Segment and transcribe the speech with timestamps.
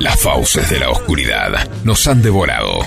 [0.00, 2.80] Las fauces de la oscuridad nos han devorado.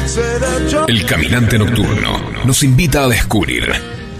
[0.88, 3.72] El caminante nocturno nos invita a descubrir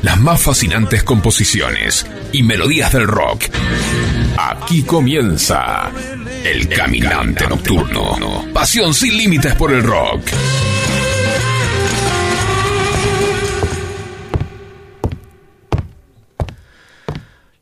[0.02, 3.46] las más fascinantes composiciones y melodías del rock.
[4.38, 5.92] Aquí comienza
[6.44, 8.46] El Caminante Nocturno.
[8.54, 10.22] Pasión sin límites por el rock.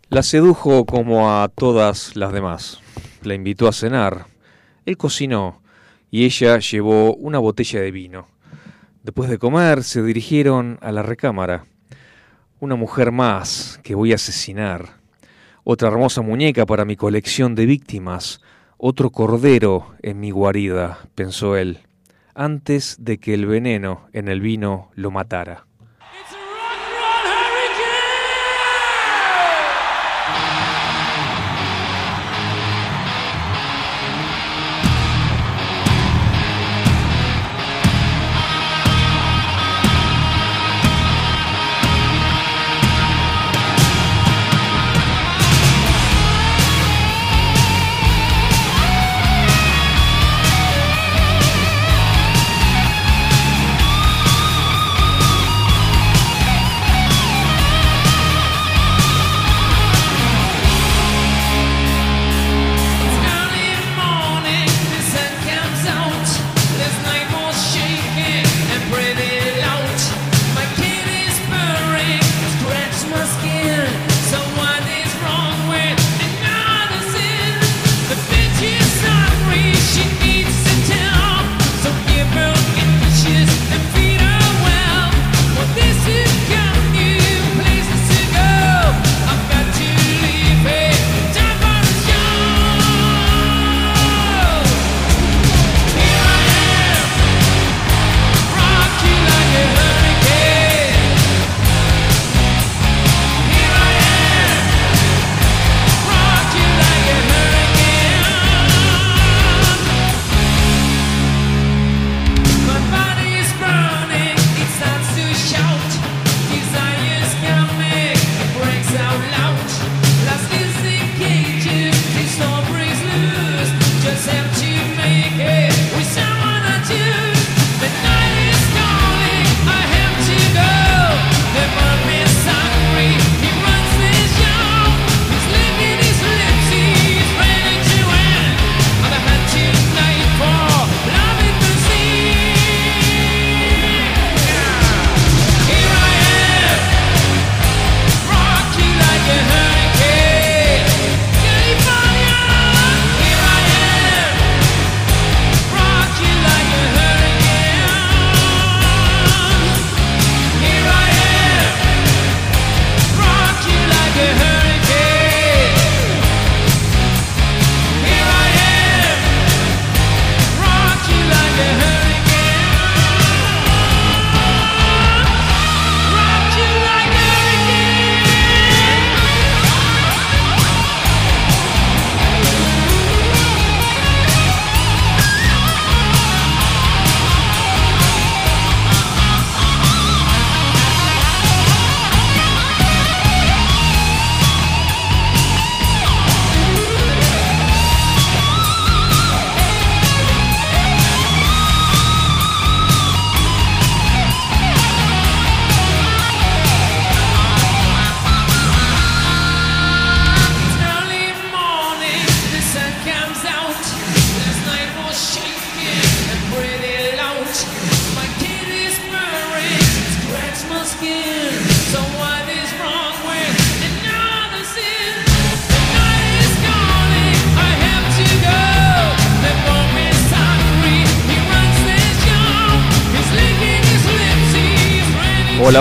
[0.10, 2.80] La sedujo como a todas las demás.
[3.24, 4.37] La invitó a cenar.
[4.88, 5.62] Él cocinó
[6.10, 8.30] y ella llevó una botella de vino.
[9.04, 11.66] Después de comer se dirigieron a la recámara.
[12.62, 15.02] Una mujer más que voy a asesinar.
[15.66, 18.40] Otra hermosa muñeca para mi colección de víctimas.
[18.78, 21.80] Otro cordero en mi guarida, pensó él,
[22.34, 25.67] antes de que el veneno en el vino lo matara.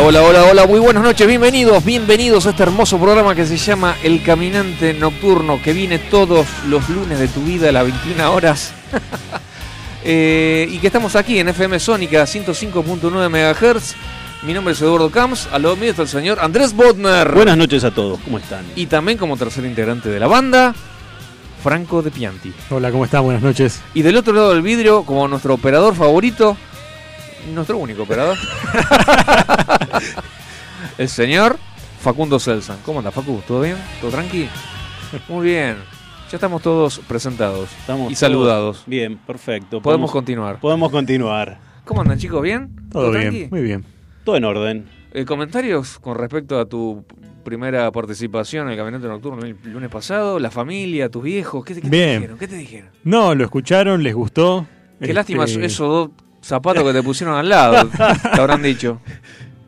[0.09, 3.97] Hola, hola, hola, muy buenas noches, bienvenidos, bienvenidos a este hermoso programa que se llama
[4.05, 8.73] El Caminante Nocturno, que viene todos los lunes de tu vida a las 21 horas.
[10.09, 13.97] Eh, y que estamos aquí en FM Sónica 105.9 MHz.
[14.45, 17.35] Mi nombre es Eduardo Camps, al lado mío está el señor Andrés Bodner.
[17.35, 18.65] Buenas noches a todos, ¿cómo están?
[18.77, 20.77] Y también como tercer integrante de la banda,
[21.61, 22.53] Franco de Pianti.
[22.71, 23.25] Hola, ¿cómo están?
[23.25, 23.81] Buenas noches.
[23.95, 26.57] Y del otro lado del vidrio, como nuestro operador favorito,
[27.55, 28.37] nuestro único operador,
[30.99, 31.57] el señor
[32.01, 32.79] Facundo Selsan.
[32.85, 33.43] ¿Cómo anda, Facu?
[33.47, 33.77] ¿Todo bien?
[34.01, 34.49] ¿Todo tranqui?
[35.29, 35.77] Muy bien.
[36.31, 38.83] Ya estamos todos presentados Estamos y todos- saludados.
[38.87, 39.81] Bien, perfecto.
[39.81, 40.59] Podemos continuar.
[40.61, 41.59] Podemos continuar.
[41.85, 42.43] ¿Cómo andan chicos?
[42.43, 42.75] ¿Bien?
[42.91, 43.49] Todo bien, tranqui?
[43.51, 43.85] muy bien.
[44.25, 44.87] Todo en orden.
[45.13, 47.05] Eh, ¿Comentarios con respecto a tu
[47.45, 50.41] primera participación en el Gabinete Nocturno el lunes pasado?
[50.41, 51.65] ¿La familia, tus viejos?
[51.65, 52.15] ¿Qué te, qué te Bien.
[52.21, 52.39] dijeron?
[52.39, 52.91] ¿Qué te dijeron?
[53.05, 54.67] No, lo escucharon, les gustó.
[54.99, 56.11] Qué Este, lástima esos dos
[56.43, 57.89] zapatos que te pusieron al lado,
[58.35, 59.01] te habrán dicho.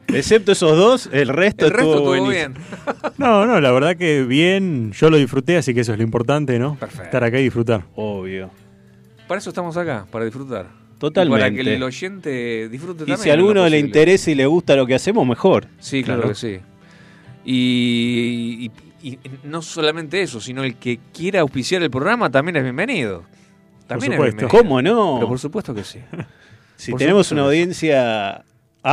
[0.08, 2.54] Excepto esos dos, el resto El resto estuvo bien.
[3.18, 6.58] No, no, la verdad que bien, yo lo disfruté, así que eso es lo importante,
[6.58, 6.76] ¿no?
[6.76, 7.04] Perfecto.
[7.04, 7.84] Estar acá y disfrutar.
[7.96, 8.50] Obvio.
[9.26, 10.66] Para eso estamos acá, para disfrutar.
[10.98, 11.38] Totalmente.
[11.46, 13.18] Y para que el oyente disfrute Y también.
[13.18, 15.66] si a alguno le interesa y le gusta lo que hacemos, mejor.
[15.78, 16.34] Sí, claro, Claro.
[16.34, 16.58] que sí.
[17.44, 18.70] Y,
[19.02, 23.24] y- y no solamente eso, sino el que quiera auspiciar el programa también es bienvenido.
[23.86, 24.36] También es supuesto.
[24.38, 24.48] bienvenido.
[24.62, 25.14] ¿Cómo no?
[25.16, 25.98] Pero por supuesto que sí.
[26.76, 28.44] si por tenemos una audiencia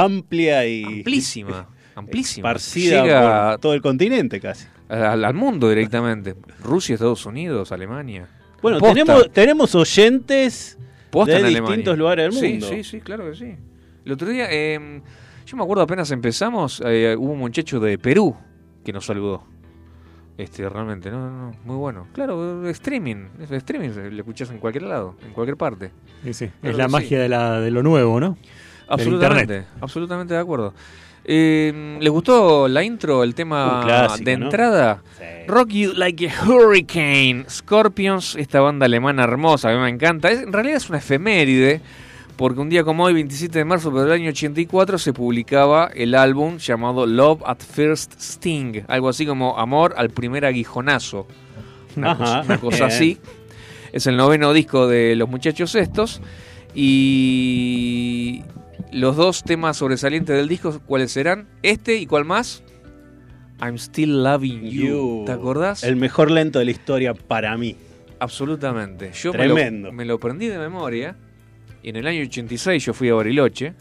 [0.04, 2.50] amplia y Amplísima, amplísima.
[2.50, 4.66] esparcida Llega por todo el continente casi.
[4.90, 6.36] al, al mundo directamente.
[6.64, 8.28] Rusia, Estados Unidos, Alemania.
[8.62, 8.94] Bueno, Posta.
[8.94, 10.78] tenemos, tenemos oyentes
[11.12, 11.70] Posta de en Alemania.
[11.76, 12.68] distintos lugares del Sí, mundo.
[12.70, 13.56] Sí, sí, claro que sí.
[14.06, 15.02] El otro día, eh,
[15.46, 18.36] yo me acuerdo apenas empezamos, eh, hubo un muchacho de Perú
[18.84, 19.44] que nos saludó.
[20.38, 22.08] Este, realmente, no, no, no, muy bueno.
[22.12, 25.92] Claro, streaming, es streaming, le escuchás en cualquier lado, en cualquier parte.
[26.26, 27.16] Sí, sí, Claro Es la magia sí.
[27.16, 28.38] de, la, de lo nuevo, ¿no?
[28.88, 30.74] Absolutamente, absolutamente de acuerdo.
[31.28, 34.46] Eh, ¿Les gustó la intro, el tema clásico, de ¿no?
[34.46, 35.02] entrada?
[35.18, 35.24] Sí.
[35.48, 37.46] Rock You Like a Hurricane.
[37.50, 40.30] Scorpions, esta banda alemana hermosa, a mí me encanta.
[40.30, 41.82] Es- en realidad es una efeméride,
[42.36, 46.58] porque un día como hoy, 27 de marzo del año 84, se publicaba el álbum
[46.58, 48.84] llamado Love at First Sting.
[48.88, 51.26] Algo así como Amor al primer aguijonazo.
[51.96, 53.18] Una Ajá, cosa, una cosa así.
[53.94, 56.22] Es el noveno disco de los muchachos estos.
[56.76, 58.44] Y
[58.96, 61.50] los dos temas sobresalientes del disco, ¿cuáles serán?
[61.64, 62.64] Este y cuál más?
[63.62, 64.86] I'm Still Loving You.
[64.88, 65.24] You.
[65.26, 65.84] ¿Te acordás?
[65.84, 67.76] El mejor lento de la historia para mí.
[68.20, 69.12] Absolutamente.
[69.14, 69.88] Yo me Tremendo.
[69.88, 71.18] lo, me lo prendí de memoria.
[71.84, 73.74] Y en el año 86 yo fui a Bariloche.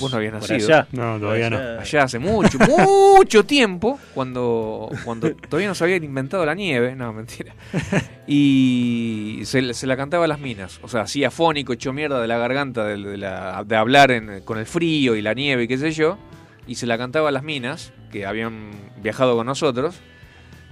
[0.00, 0.66] Vos no habías nacido.
[0.68, 0.86] allá.
[0.92, 1.56] No, todavía no.
[1.80, 2.58] Allá hace mucho,
[3.18, 7.54] mucho tiempo, cuando, cuando todavía no se había inventado la nieve, no, mentira.
[8.30, 12.28] Y se, se la cantaba a las minas, o sea, así afónico, hecho mierda de
[12.28, 15.68] la garganta, de, de la- de hablar en- con el frío y la nieve y
[15.68, 16.18] qué sé yo,
[16.66, 18.70] y se la cantaba a las minas, que habían
[19.02, 19.96] viajado con nosotros,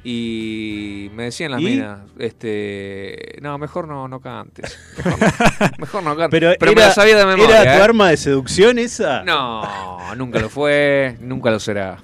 [0.08, 1.64] y me decían las ¿Y?
[1.64, 6.88] minas, este, no, mejor no, no cantes, mejor, no- mejor no cantes, Pero, me era,
[6.88, 7.62] la sabía de memoria.
[7.62, 7.82] ¿Era tu ¿eh?
[7.82, 9.24] arma de seducción esa?
[9.24, 11.98] No, nunca lo fue, nunca lo será.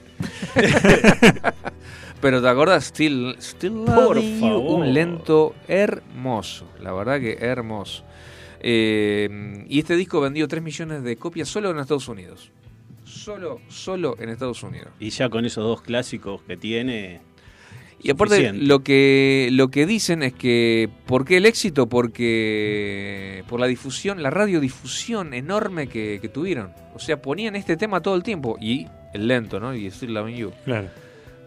[2.21, 4.81] Pero te acordás, Still, Still Por You, favor.
[4.81, 8.05] un lento hermoso, la verdad que hermoso.
[8.61, 12.51] Eh, y este disco vendió 3 millones de copias solo en Estados Unidos.
[13.05, 14.89] Solo, solo en Estados Unidos.
[15.01, 17.21] Y ya con esos dos clásicos que tiene.
[18.05, 21.89] Y aparte lo que lo que dicen es que ¿por qué el éxito?
[21.89, 26.71] Porque por la difusión, la radiodifusión enorme que, que tuvieron.
[26.95, 29.75] O sea, ponían este tema todo el tiempo y el lento, ¿no?
[29.75, 30.53] Y Still Loving You.
[30.65, 30.89] Claro.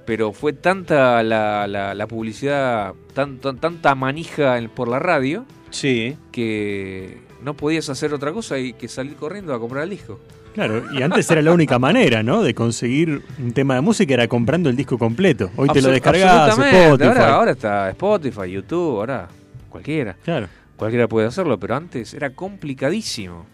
[0.05, 5.45] Pero fue tanta la, la, la publicidad, tan- tan- tanta manija en- por la radio
[5.71, 6.15] Sí.
[6.31, 10.19] que no podías hacer otra cosa y que salir corriendo a comprar el disco.
[10.55, 12.41] Claro, y antes era la única manera, ¿no?
[12.41, 15.51] De conseguir un tema de música era comprando el disco completo.
[15.57, 16.57] Hoy te lo descargas.
[16.57, 17.03] Spotify.
[17.07, 19.27] Ahora, ahora está Spotify, YouTube, ahora
[19.69, 20.15] cualquiera.
[20.24, 20.47] Claro.
[20.77, 23.45] Cualquiera puede hacerlo, pero antes era complicadísimo.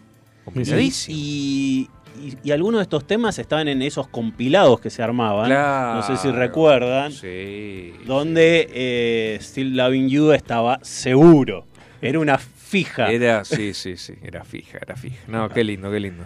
[0.44, 1.16] Complicadísimo.
[1.18, 1.90] Y,
[2.20, 5.46] y, y algunos de estos temas estaban en esos compilados que se armaban.
[5.46, 5.94] Claro.
[5.96, 7.10] No sé si recuerdan.
[7.10, 7.94] Sí.
[8.06, 11.66] Donde eh, Still Loving You estaba seguro.
[12.00, 13.10] Era una fija.
[13.10, 15.18] Era, sí, sí, sí, era fija, era fija.
[15.28, 16.24] No, qué lindo, qué lindo.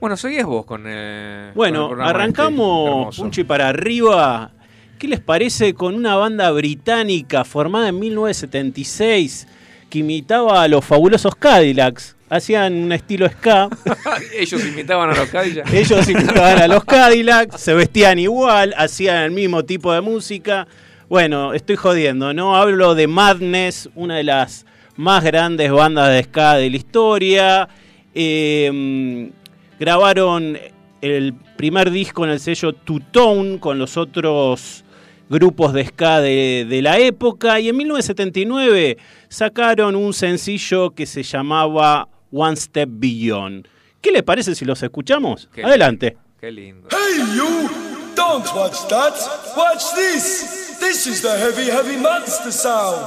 [0.00, 0.84] Bueno, seguías vos con.
[0.86, 3.22] eh, con Bueno, el programa arrancamos este.
[3.22, 4.50] Punchi para arriba.
[4.98, 9.46] ¿Qué les parece con una banda británica formada en 1976
[9.90, 12.16] que imitaba a los fabulosos Cadillacs?
[12.28, 13.68] Hacían un estilo ska.
[14.38, 15.72] Ellos imitaban a los Cadillacs.
[15.72, 20.66] Ellos imitaban a los Cadillacs, se vestían igual, hacían el mismo tipo de música.
[21.08, 22.56] Bueno, estoy jodiendo, ¿no?
[22.56, 27.68] Hablo de Madness, una de las más grandes bandas de ska de la historia.
[28.14, 29.30] Eh,
[29.78, 30.58] grabaron
[31.00, 34.84] el primer disco en el sello Two Tone con los otros
[35.28, 38.96] grupos de ska de, de la época y en 1979
[39.28, 43.68] sacaron un sencillo que se llamaba One Step Beyond.
[44.00, 45.48] ¿Qué les parece si los escuchamos?
[45.52, 46.16] Qué Adelante.
[46.40, 46.88] Qué lindo.
[46.90, 47.68] Hey you!
[48.14, 49.14] Don't watch that!
[49.56, 50.78] Watch this!
[50.80, 53.04] This is the heavy, heavy monster sound!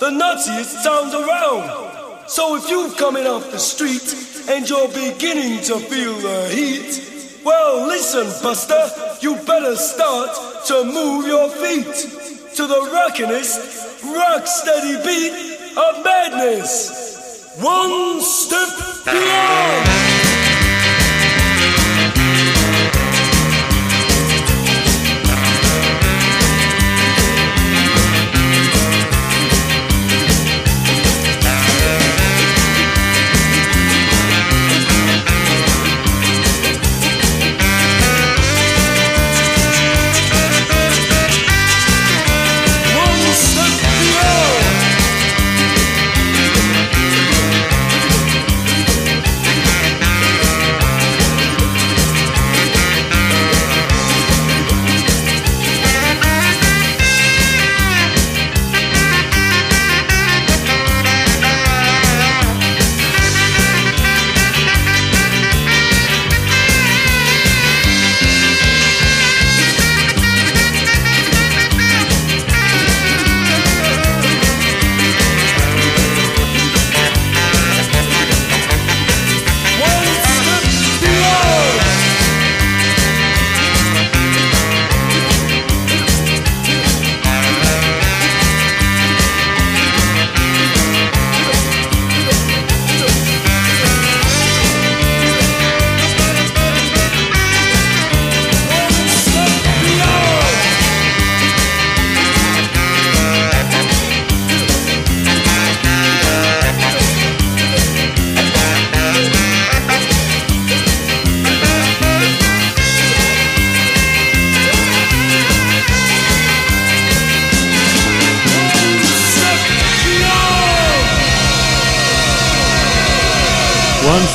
[0.00, 2.28] The nuttiest sound around!
[2.28, 7.86] So if you're coming off the street and you're beginning to feel the heat, well
[7.86, 8.90] listen, Buster,
[9.20, 11.94] you better start to move your feet
[12.56, 17.56] to the rockinest rock steady beat of madness.
[17.60, 20.17] One step beyond.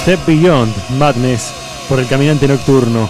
[0.04, 1.54] Step Beyond Madness
[1.90, 3.10] por el caminante nocturno.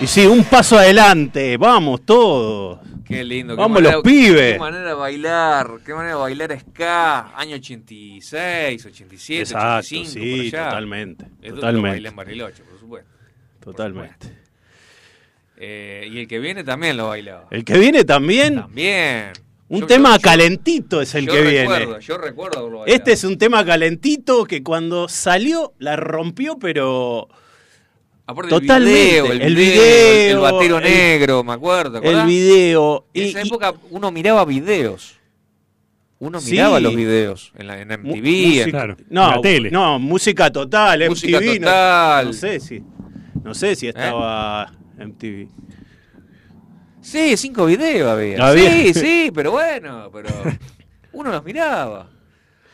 [0.00, 2.78] Y sí, un paso adelante, vamos todos.
[3.04, 3.54] Qué lindo.
[3.54, 4.54] qué Vamos, manera- los pibes.
[4.54, 5.70] Qué manera de bailar.
[5.84, 7.36] Qué manera de bailar ska.
[7.36, 10.10] Año 86, 87, Exacto, 85.
[10.12, 10.68] sí, por allá.
[10.70, 12.08] totalmente, Lo totalmente.
[12.08, 13.10] en Bariloche, por supuesto.
[13.60, 14.26] Totalmente.
[15.56, 17.46] Eh, y el que viene también lo bailaba.
[17.50, 19.32] El que viene también, También.
[19.74, 22.02] Un Yo- tema yo- calentito es el yo que recuerdo, viene.
[22.02, 22.84] Yo recuerdo.
[22.86, 27.28] Este es un tema calentito que cuando salió la rompió, pero
[28.26, 32.00] Aparte totalmente, El video, el, el video, video, el batero el- negro, me acuerdo.
[32.00, 33.06] ¿te el video.
[33.12, 35.16] En esa y- época uno miraba videos.
[36.20, 36.52] Uno Sí.
[36.52, 38.46] miraba los videos en, la, en mu- MTV.
[38.46, 39.70] música- en- Claro, no, la tele.
[39.70, 41.60] no, música total, Música MTV.
[41.60, 42.26] no- total.
[42.26, 42.82] No, sé si,
[43.42, 45.48] no sé si estaba MTV.
[47.04, 48.46] Sí, cinco videos había.
[48.48, 48.70] Había.
[48.70, 50.30] Sí, sí, pero bueno, pero
[51.12, 52.08] uno los miraba.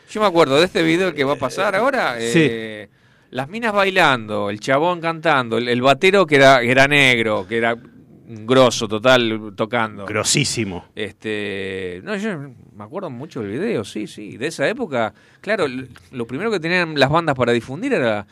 [0.09, 2.15] Yo me acuerdo de este video que va a pasar ahora.
[2.17, 2.89] eh,
[3.31, 7.57] Las minas bailando, el chabón cantando, el, el batero que era, que era negro, que
[7.57, 7.75] era
[8.27, 10.05] grosso total tocando.
[10.05, 10.85] Grosísimo.
[10.95, 14.37] Este, no, yo me acuerdo mucho del video, sí, sí.
[14.37, 15.65] De esa época, claro,
[16.11, 18.25] lo primero que tenían las bandas para difundir era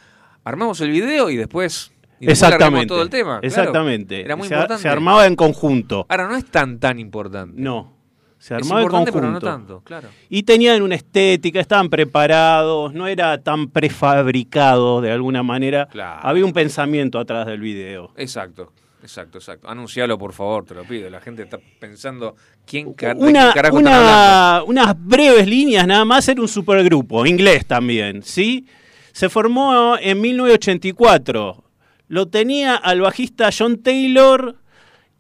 [0.46, 2.88] armamos el video y después, y Exactamente.
[2.88, 3.40] todo el tema.
[3.40, 3.48] claro.
[3.48, 4.22] Exactamente.
[4.22, 4.82] Era muy se, importante.
[4.84, 6.06] se armaba en conjunto.
[6.10, 7.54] Ahora no es tan tan importante.
[7.62, 7.98] No.
[8.38, 9.12] Se es armaba en conjunto.
[9.14, 10.08] pero no tanto, claro.
[10.30, 15.88] Y tenían una estética, estaban preparados, no era tan prefabricado de alguna manera.
[15.88, 16.20] Claro.
[16.24, 18.12] Había un pensamiento atrás del video.
[18.16, 18.72] Exacto.
[19.02, 19.70] Exacto, exacto.
[19.70, 21.10] Anuncialo, por favor, te lo pido.
[21.10, 22.36] La gente está pensando
[22.66, 24.66] quién, ca- de Una, carajo están hablando.
[24.66, 28.66] una, unas breves líneas nada más, era un supergrupo, inglés también, ¿sí?
[29.14, 31.64] Se formó en 1984.
[32.10, 34.56] Lo tenía al bajista John Taylor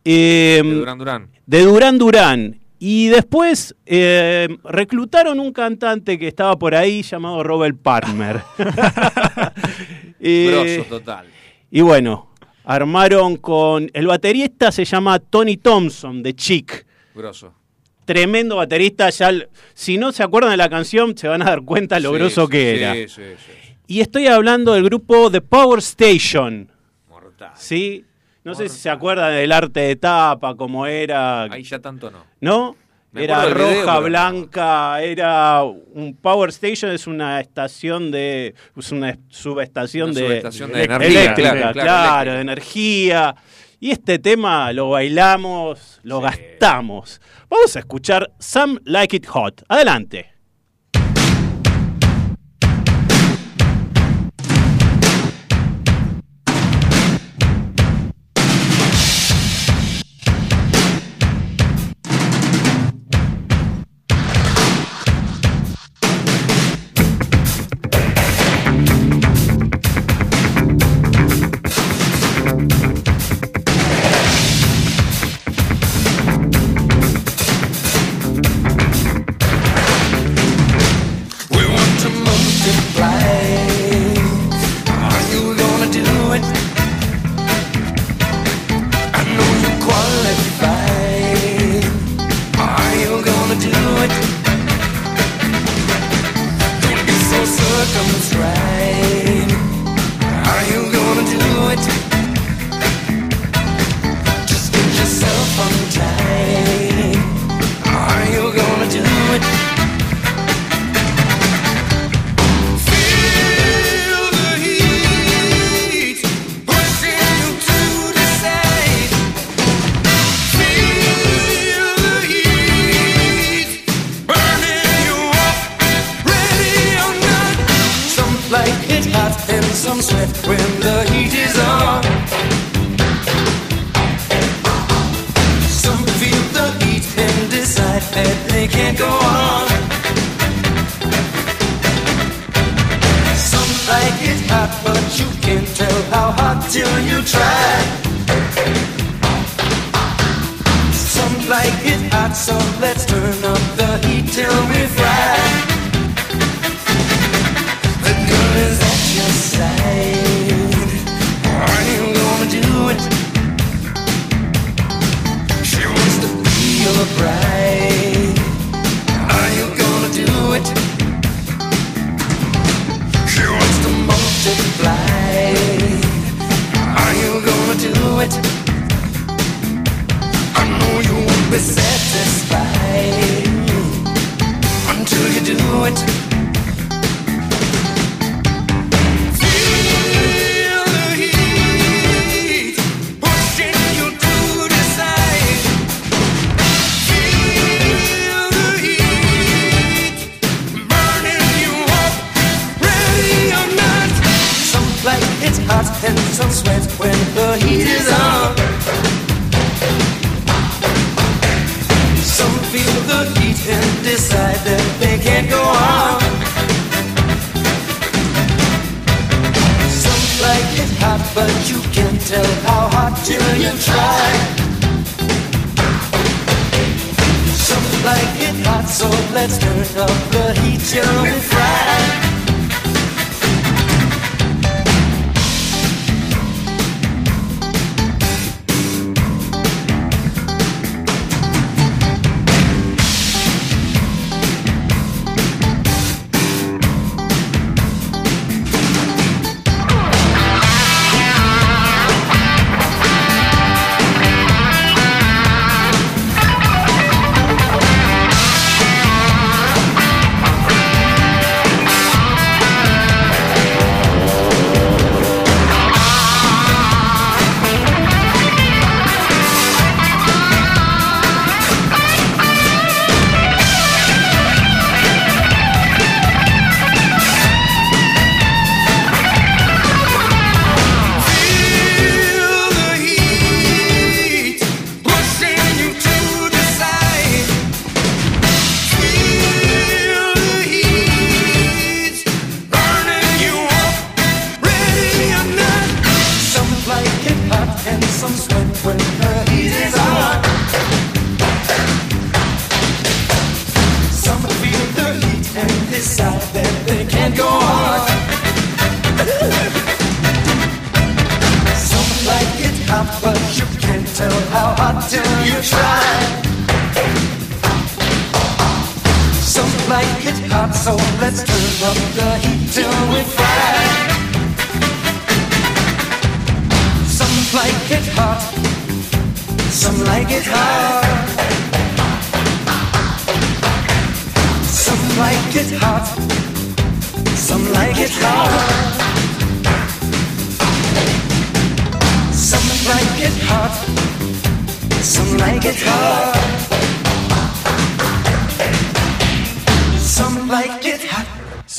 [0.03, 1.29] eh, De Durán Durán.
[1.45, 2.59] de Durán Durán.
[2.81, 8.41] Y después eh, reclutaron un cantante que estaba por ahí llamado Robert Palmer.
[10.21, 11.27] Eh, Grosso total.
[11.71, 12.27] y bueno,
[12.65, 13.89] armaron con...
[13.93, 16.85] El baterista se llama Tony Thompson de Chic.
[17.15, 17.53] Grosso.
[18.03, 19.09] Tremendo baterista.
[19.11, 19.31] Ya,
[19.73, 22.47] si no se acuerdan de la canción, se van a dar cuenta lo Sí, grosso
[22.49, 22.93] que sí, era.
[22.95, 23.75] Sí, sí, sí.
[23.87, 26.69] Y estoy hablando del grupo The Power Station.
[27.55, 28.05] ¿Sí?
[28.43, 31.43] No sé si se acuerdan del arte de tapa, cómo era.
[31.43, 32.23] Ahí ya tanto no.
[32.41, 32.75] ¿No?
[33.11, 34.01] Me Era roja, video, pero no.
[34.03, 38.53] blanca, era un Power Station, es una estación de.
[38.77, 40.27] es una subestación Una de.
[40.27, 42.33] subestación de eléctrica, energía, claro, claro, claro, eléctrica.
[42.35, 43.35] de energía.
[43.79, 46.23] Y este tema lo bailamos, lo Sí.
[46.25, 47.19] gastamos.
[47.49, 49.63] Vamos a escuchar Some Like It Hot.
[49.67, 50.33] Adelante.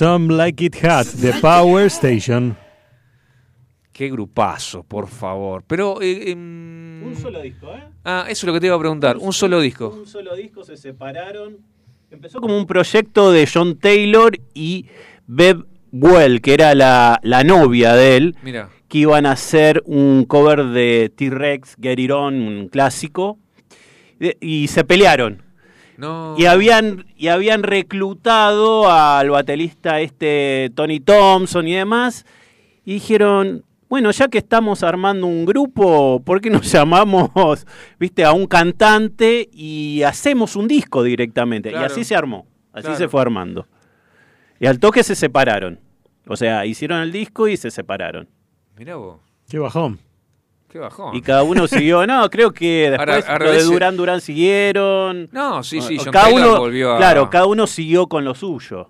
[0.00, 2.56] Some Like It Hot, The Power Station.
[3.92, 5.62] Qué grupazo, por favor.
[5.66, 6.00] Pero.
[6.00, 7.84] eh, em, Un solo disco, ¿eh?
[8.02, 9.18] Ah, eso es lo que te iba a preguntar.
[9.18, 9.90] Un solo disco.
[9.90, 11.58] Un solo disco, se separaron.
[12.10, 14.86] Empezó como un proyecto de John Taylor y
[15.26, 18.70] Bev Well, que era la, la novia de él, Mira.
[18.88, 23.38] que iban a hacer un cover de T-Rex, Get It On, un clásico,
[24.40, 25.42] y se pelearon.
[26.00, 26.34] No.
[26.38, 32.24] Y habían, y habían reclutado al baterista este Tony Thompson y demás.
[32.84, 37.66] Y dijeron, bueno, ya que estamos armando un grupo, ¿por qué no llamamos,
[37.98, 41.70] viste, a un cantante y hacemos un disco directamente?
[41.70, 41.84] Claro.
[41.84, 42.96] Y así se armó, así Claro.
[42.98, 43.66] se fue armando.
[44.58, 45.78] Y al toque se separaron.
[46.26, 48.28] O sea, hicieron el disco y se separaron.
[48.78, 49.20] Mirá vos.
[49.48, 49.98] Qué bajón.
[50.70, 51.14] Qué bajón.
[51.16, 55.28] Y cada uno siguió, no, creo que después lo de revés, Durán Durán siguieron.
[55.32, 55.96] No, sí, sí.
[55.98, 56.96] John cada Taylor uno, volvió a.
[56.98, 58.88] Claro, cada uno siguió con lo suyo.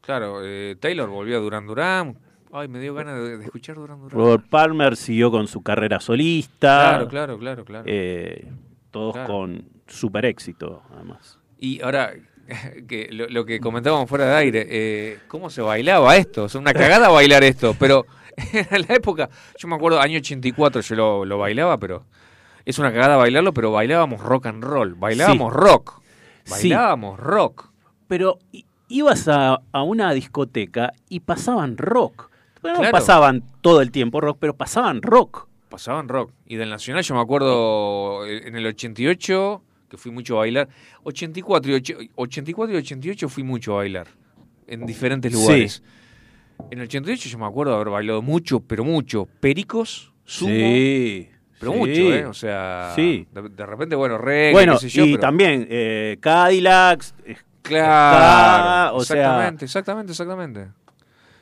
[0.00, 2.16] Claro, eh, Taylor volvió a Duran Duran.
[2.52, 4.16] Ay, me dio ganas de, de escuchar Duran Duran.
[4.18, 6.90] Robert Palmer siguió con su carrera solista.
[6.90, 7.84] Claro, claro, claro, claro.
[7.86, 8.46] eh,
[8.90, 9.28] todos Claro.
[9.32, 11.38] con super éxito, además.
[11.58, 12.12] Y ahora,
[12.88, 16.46] que lo, lo que comentábamos fuera de aire, eh, ¿cómo se bailaba esto?
[16.46, 18.06] Es una cagada bailar esto, pero
[18.52, 22.04] en la época, yo me acuerdo, año 84 yo lo, lo bailaba, pero
[22.64, 26.00] es una cagada bailarlo, pero bailábamos rock and roll, bailábamos rock.
[26.44, 26.50] Sí.
[26.70, 27.70] Bailábamos rock.
[28.06, 28.38] Pero
[28.88, 32.30] ibas a, a una discoteca y pasaban rock.
[32.62, 35.46] Bueno, no pasaban todo el tiempo rock, pero pasaban rock.
[35.68, 36.32] Pasaban rock.
[36.46, 40.68] Y del Nacional yo me acuerdo eh, en el 88, que fui mucho a bailar.
[41.04, 44.08] 84 y, och- 84 y 88 fui mucho a bailar.
[44.66, 45.82] En diferentes Sí.
[46.70, 49.26] En el 88 yo me acuerdo de haber bailado mucho, pero mucho.
[49.40, 50.50] Pericos, sumo.
[50.52, 51.28] Sí.
[51.60, 51.78] Pero sí.
[51.78, 52.24] mucho, ¿eh?
[52.26, 53.26] O sea, Sí.
[53.32, 57.14] de, de repente, bueno, reggae, bueno, qué sé yo, y pero- también eh, Cadillacs.
[57.24, 60.68] eh, Claro, Está, o sea- exactamente, exactamente, exactamente.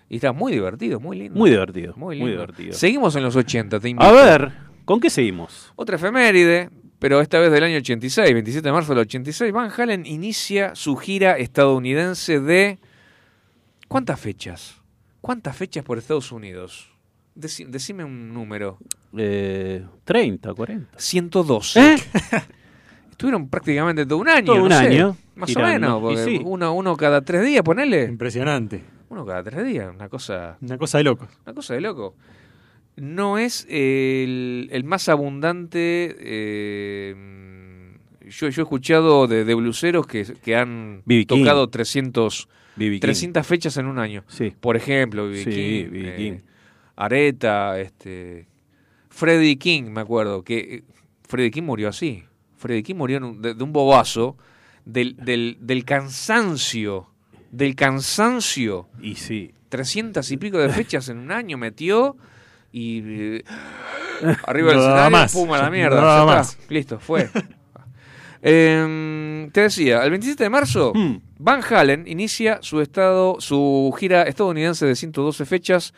[0.09, 1.39] Y está muy divertido, muy lindo.
[1.39, 1.93] Muy divertido.
[1.97, 2.33] Muy Muy, lindo.
[2.33, 2.73] divertido.
[2.73, 4.07] Seguimos en los 80, te invito.
[4.09, 4.53] A ver,
[4.85, 5.73] ¿con qué seguimos?
[5.77, 10.05] Otra efeméride, pero esta vez del año 86, 27 de marzo del 86, Van Halen
[10.07, 12.79] inicia su gira estadounidense de...
[13.89, 14.81] ¿Cuántas fechas?
[15.21, 16.91] ¿Cuántas fechas por Estados Unidos?
[17.35, 18.79] Deci- decime un número.
[19.17, 20.99] Eh, 30, 40.
[20.99, 21.81] 112.
[21.81, 21.97] ¿Eh?
[23.11, 24.45] Estuvieron prácticamente todo un año.
[24.47, 25.69] Todo no un sé, año Más girando.
[25.69, 26.01] o menos.
[26.03, 26.43] Porque sí.
[26.45, 28.05] uno, uno cada tres días, ponele.
[28.05, 28.83] Impresionante.
[29.09, 31.29] Uno cada tres días, una cosa, Una cosa de locos.
[31.45, 32.15] una cosa de loco.
[32.97, 36.15] No es el, el más abundante.
[36.19, 37.15] eh,
[38.27, 41.27] yo, yo he escuchado de, de bluseros que, que han B.B.
[41.27, 42.95] Tocado 300, B.B.
[42.97, 43.01] King.
[43.01, 44.25] 300 fechas en un año.
[44.29, 44.53] Sí.
[44.61, 45.45] Por ejemplo, B.B.
[45.45, 46.09] Sí, King, B.B.
[46.09, 46.39] eh, King.
[46.97, 48.47] Areta, este,
[49.11, 50.85] Freddie King, me acuerdo, que eh,
[51.29, 52.25] Freddie King murió así.
[52.57, 54.37] Freddie King murió un- de, de un bobazo,
[54.85, 57.11] del, del, del cansancio,
[57.51, 58.89] del cansancio.
[59.01, 59.53] Y sí.
[59.69, 62.17] 300 y pico de fechas en un año metió
[62.73, 63.45] y eh,
[64.47, 65.33] arriba del No escenario, más.
[65.33, 65.97] pum a la mierda.
[65.97, 66.57] No ya daba está.
[66.59, 66.71] más.
[66.71, 67.29] Listo, fue.
[68.49, 71.17] Em, te decía, el 27 de marzo, Hmm.
[71.39, 75.93] Van Halen inicia su estado, su gira estadounidense de 112 fechas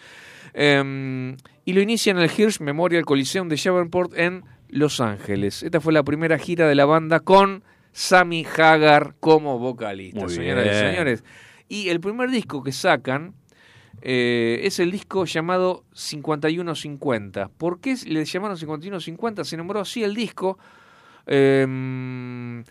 [0.54, 5.62] em, y lo inicia en el Hirsch Memorial Coliseum de Shreveport en Los Ángeles.
[5.62, 10.66] Esta fue la primera gira de la banda con Sammy Hagar como vocalista, Muy señoras
[10.66, 11.24] y señores.
[11.68, 13.34] Y el primer disco que sacan
[14.00, 17.50] eh, es el disco llamado 5150.
[17.58, 19.44] ¿Por qué le llamaron 5150?
[19.44, 20.58] Se nombró así el disco
[21.28, 22.64] em,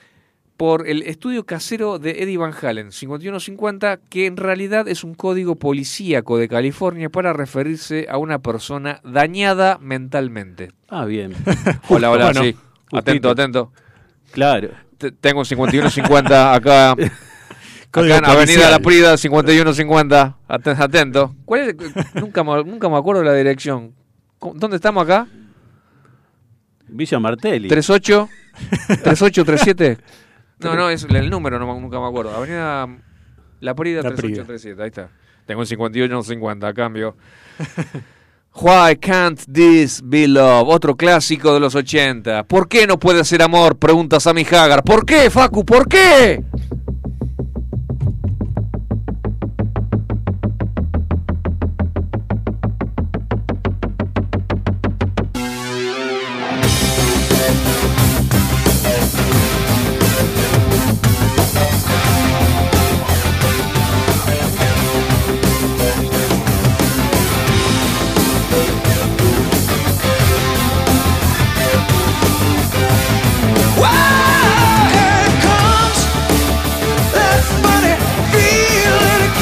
[0.58, 5.56] por el estudio casero de Eddie Van Halen, 5150, que en realidad es un código
[5.56, 10.72] policíaco de California para referirse a una persona dañada mentalmente.
[10.89, 11.34] Ah, bien.
[11.89, 12.56] Hola, hola, Bueno, sí.
[12.91, 13.30] Atento, justito.
[13.30, 13.72] atento.
[14.32, 14.70] claro.
[14.98, 16.91] T- Tengo 5150 acá.
[17.91, 18.70] Acá en Avenida.
[18.70, 20.38] La Prida, 5150.
[20.48, 21.36] Aten- Atento.
[21.46, 21.76] ¿Cuál es?
[22.15, 23.93] nunca, me, nunca me acuerdo la dirección.
[24.39, 25.28] ¿Cómo- ¿Dónde estamos acá?
[26.88, 27.67] Villa Martelli.
[27.67, 28.30] 38
[28.88, 29.98] 3837.
[30.60, 32.36] No, no, es el número, no, nunca me acuerdo.
[32.36, 32.88] Avenida
[33.60, 34.43] La Prida La Prida.
[34.43, 35.10] 3837, ahí está.
[35.46, 37.15] Tengo un 5150 a cambio.
[38.60, 40.67] Why can't this be love?
[40.67, 42.46] Otro clásico de los 80.
[42.46, 43.78] ¿Por qué no puede ser amor?
[43.78, 44.84] Pregunta Sammy Hagar.
[44.84, 45.63] ¿Por qué, Facu?
[45.63, 46.43] ¿Por qué?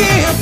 [0.06, 0.35] Yeah.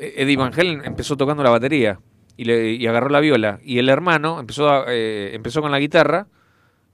[0.01, 2.01] eh, Eddie Van Halen empezó tocando la batería
[2.37, 5.79] y, le, y agarró la viola y el hermano empezó a- eh, empezó con la
[5.79, 6.27] guitarra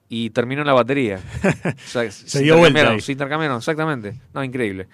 [0.09, 1.21] y terminó en la batería.
[1.65, 3.01] O sea, se, dio vuelta ahí.
[3.01, 4.15] se intercambiaron, exactamente.
[4.35, 4.89] No, increíble.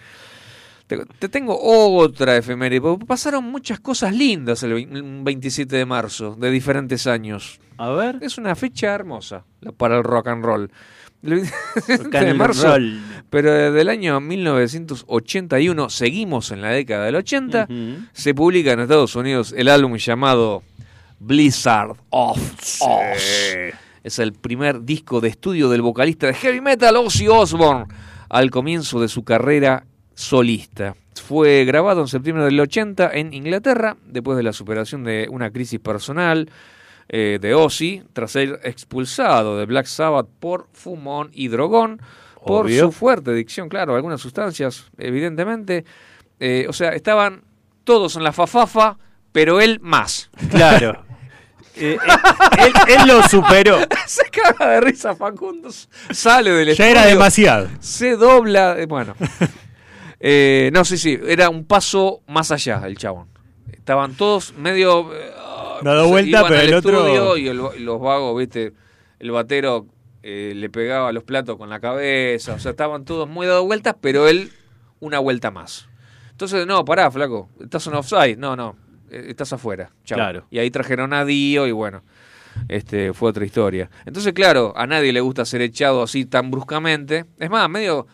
[0.87, 2.81] Te, te tengo otra efeméride.
[2.81, 7.59] porque Pasaron muchas cosas lindas el vein- un 27 de marzo, de diferentes años.
[7.79, 8.19] A ver.
[8.21, 9.45] Es una fecha hermosa
[9.77, 10.71] para el rock and roll.
[11.23, 13.01] El 27 Rock and de marzo, roll.
[13.31, 18.05] pero desde el año 1981, seguimos en la década del 80, Ujú.
[18.13, 20.63] se publica en Estados Unidos el álbum llamado
[21.19, 22.39] Blizzard of
[22.81, 23.75] Oz.
[24.05, 27.87] Es el primer disco de estudio del vocalista de heavy metal Ozzy Osbourne
[28.29, 30.95] al comienzo de su carrera solista.
[31.23, 35.81] Fue grabado en septiembre del 80 en Inglaterra, después de la superación de una crisis
[35.81, 36.51] personal
[37.09, 42.03] eh, de Ozzy, tras ser expulsado de Black Sabbath por fumón y drogón,
[42.45, 45.87] por su fuerte adicción, claro, algunas sustancias, evidentemente.
[46.41, 47.43] Eh, o sea, estaban
[47.85, 48.99] todos en la fafafa,
[49.33, 50.31] pero él más.
[50.51, 51.04] Claro.
[51.77, 51.99] Eh, eh,
[52.59, 53.79] él, él lo superó.
[54.07, 55.71] Se caga de risa Facundo.
[56.11, 56.91] Sale del Ya estudio.
[56.91, 57.69] era demasiado.
[57.81, 58.77] Se dobla.
[58.79, 59.15] eh, Bueno.
[60.27, 61.19] Eh, no, sí, sí.
[61.27, 63.29] Era un paso más allá el chabón.
[63.71, 65.11] Estaban todos medio.
[65.83, 68.73] Dado vuelta, pero el otro- Y el- los vagos, viste.
[69.19, 69.87] El batero
[70.23, 72.55] eh, le pegaba los platos con la cabeza.
[72.55, 74.51] O sea, estaban todos muy dados vueltas, pero él
[75.01, 75.89] una vuelta más.
[76.31, 77.51] Entonces, no, pará, flaco.
[77.61, 78.39] Estás en offside.
[78.39, 78.77] No, no.
[79.11, 79.91] Eh, Estás afuera.
[80.05, 80.17] Chau.
[80.17, 80.47] Claro.
[80.51, 82.03] Y ahí trajeron a Dio y bueno.
[82.69, 83.91] Este, fue otra historia.
[84.07, 87.25] Entonces, claro, a nadie le gusta ser echado así tan bruscamente.
[87.39, 88.07] Es más, medio,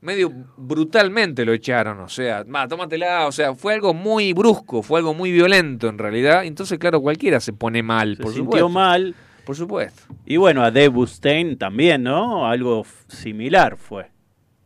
[0.00, 2.00] medio brutalmente lo echaron.
[2.00, 3.26] O sea, va, tómatela.
[3.28, 6.44] O sea, fue algo muy brusco, fue algo muy violento en realidad.
[6.44, 8.68] Entonces, claro, cualquiera se pone mal, Se por sintió supuesto.
[8.68, 9.14] mal.
[9.44, 10.02] Por supuesto.
[10.24, 12.48] Y bueno, a Dave Mustaine también, ¿no?
[12.48, 14.10] Algo similar fue.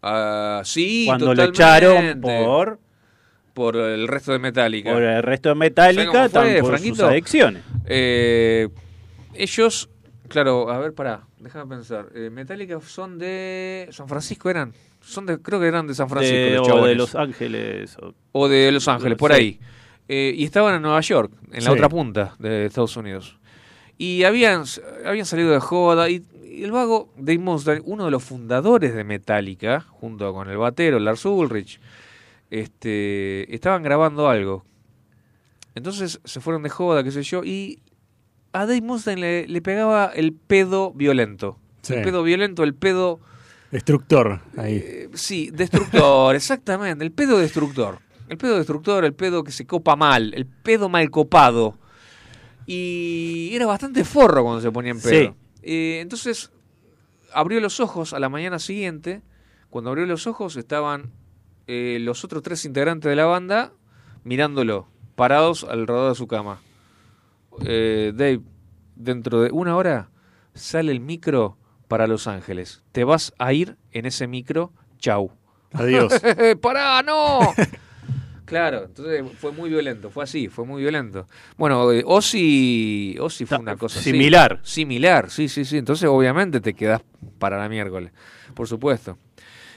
[0.02, 2.80] Ah, sí, Cuando lo echaron por,
[3.60, 4.90] por el resto de Metallica.
[4.90, 6.94] por el resto de ¿Sabe Metallica, también por Franquito?
[6.96, 7.62] sus adicciones.
[7.84, 8.68] Eh,
[9.34, 9.90] ellos,
[10.28, 12.06] claro, a ver, pará, déjame pensar.
[12.14, 14.72] Eh, Metallica son de San Francisco, eran.
[15.02, 16.36] Son de, creo que eran de San Francisco.
[16.36, 16.94] De- los o de.
[16.94, 17.96] Los Ángeles.
[17.98, 19.38] o- O de Los Ángeles, por Sí.
[19.38, 19.60] ahí.
[20.08, 21.76] Eh, y estaban en Nueva York, en la Sí.
[21.76, 23.36] otra punta de Estados Unidos.
[23.98, 24.64] Y habían,
[25.04, 26.08] habían salido de joda.
[26.08, 30.56] Y, y el vago, Dave Mustaine, uno de los fundadores de Metallica, junto con el
[30.56, 31.78] batero Lars Ulrich,
[32.50, 34.64] este, estaban grabando algo.
[35.74, 37.80] Entonces se fueron de joda, qué sé yo, y
[38.52, 41.58] a Dave Mustaine le, le pegaba el pedo violento.
[41.82, 41.94] Sí.
[41.94, 43.20] El pedo violento, el pedo
[43.70, 44.82] Destructor, ahí.
[44.84, 47.98] eh, sí, destructor, exactamente, el pedo destructor.
[48.28, 51.76] El pedo destructor, el pedo que se copa mal, el pedo mal copado.
[52.66, 55.32] Y era bastante forro cuando se ponía en pedo.
[55.32, 55.34] Sí.
[55.62, 56.52] Eh, entonces,
[57.32, 59.22] abrió los ojos a la mañana siguiente.
[59.68, 61.10] Cuando abrió los ojos estaban
[61.72, 63.72] eh, los otros tres integrantes de la banda
[64.24, 66.60] mirándolo, parados alrededor de su cama.
[67.64, 68.40] Eh, Dave,
[68.96, 70.10] dentro de una hora
[70.52, 72.82] sale el micro para Los Ángeles.
[72.90, 74.72] Te vas a ir en ese micro.
[74.98, 75.30] Chau.
[75.72, 76.12] Adiós.
[76.60, 77.38] ¡Pará, no!
[78.46, 81.28] claro, entonces fue muy violento, fue así, fue muy violento.
[81.56, 84.10] Bueno, eh, Ozzy, Ozzy fue una cosa así.
[84.10, 84.58] similar.
[84.64, 85.78] Similar, sí, sí, sí.
[85.78, 87.00] Entonces, obviamente, te quedas
[87.38, 88.10] para la miércoles,
[88.54, 89.16] por supuesto.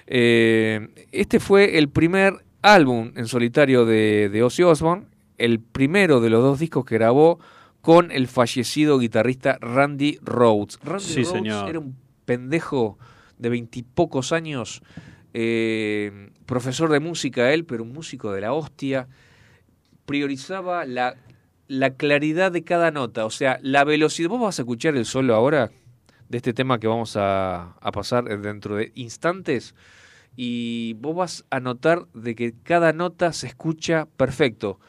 [0.07, 5.05] Eh, este fue el primer álbum en solitario de, de Ozzy Osbourne,
[5.37, 7.39] el primero de los dos discos que grabó
[7.81, 10.79] con el fallecido guitarrista Randy Rhodes.
[10.83, 11.69] Randy Sí, Rhodes señor.
[11.69, 12.97] era un pendejo
[13.37, 14.81] de veintipocos años
[15.33, 19.07] eh, profesor de música él, pero un músico de la hostia,
[20.05, 21.15] priorizaba la,
[21.67, 24.29] la claridad de cada nota, o sea, la velocidad.
[24.29, 25.71] ¿Vos vas a escuchar el solo ahora
[26.33, 29.75] de este tema que vamos a, a pasar dentro de instantes?
[30.35, 34.79] Y vos vas a notar de que cada nota se escucha perfecto.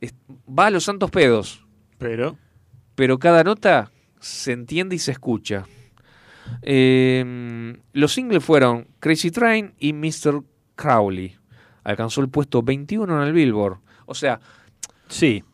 [0.00, 0.14] Es-
[0.48, 1.66] va a los santos pedos,
[1.98, 2.38] Pero.
[2.94, 5.66] pero cada nota se entiende y se escucha.
[6.62, 10.42] Eh, los singles fueron Crazy Train y Mr.
[10.74, 11.36] Crowley.
[11.84, 13.80] Alcanzó el puesto 21 en el Billboard.
[14.06, 14.40] O sea,
[15.08, 15.44] Sí.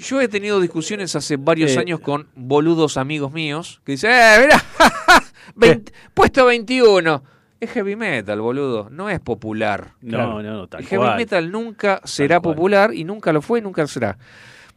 [0.00, 4.36] Yo he tenido discusiones hace varios Eh, años con boludos amigos míos que dicen, ¡eh,
[4.42, 4.62] mirá!
[5.56, 7.22] 20 puesto 21.
[7.60, 8.88] Es heavy metal, boludo.
[8.90, 9.92] No es popular.
[10.00, 10.42] No, Claro.
[10.42, 11.16] no, no, tal El heavy cual.
[11.16, 14.18] metal nunca será popular y nunca lo fue y nunca lo será.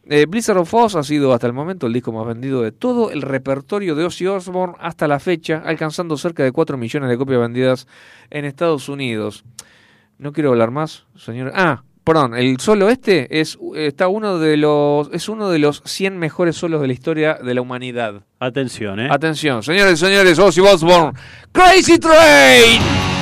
[0.08, 3.10] Eh, Blizzard of Oz ha sido hasta el momento el disco más vendido de todo
[3.10, 7.40] el repertorio de Ozzy Osbourne hasta la fecha, alcanzando cerca de 4 millones de copias
[7.40, 7.88] vendidas
[8.30, 9.44] en Estados Unidos.
[10.18, 11.50] No quiero hablar más, señor.
[11.56, 16.16] Ah, perdón, el solo este es está uno de los es uno de los 100
[16.16, 18.22] mejores solos de la historia de la humanidad.
[18.38, 19.08] Atención, ¿eh?
[19.10, 21.18] Atención, señores y señores, Ozzy Osbourne,
[21.52, 23.15] Crazy Train.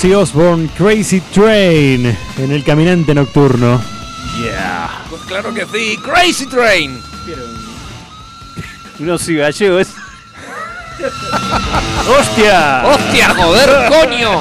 [0.00, 2.06] Ozzy Osbourne, Crazy Train,
[2.38, 3.82] en el caminante nocturno.
[4.42, 4.88] Yeah.
[5.10, 6.98] Pues claro que sí, Crazy Train.
[8.98, 9.88] No soy gallego, es.
[12.18, 12.82] ¡Hostia!
[12.86, 14.40] ¡Hostia, joder, coño!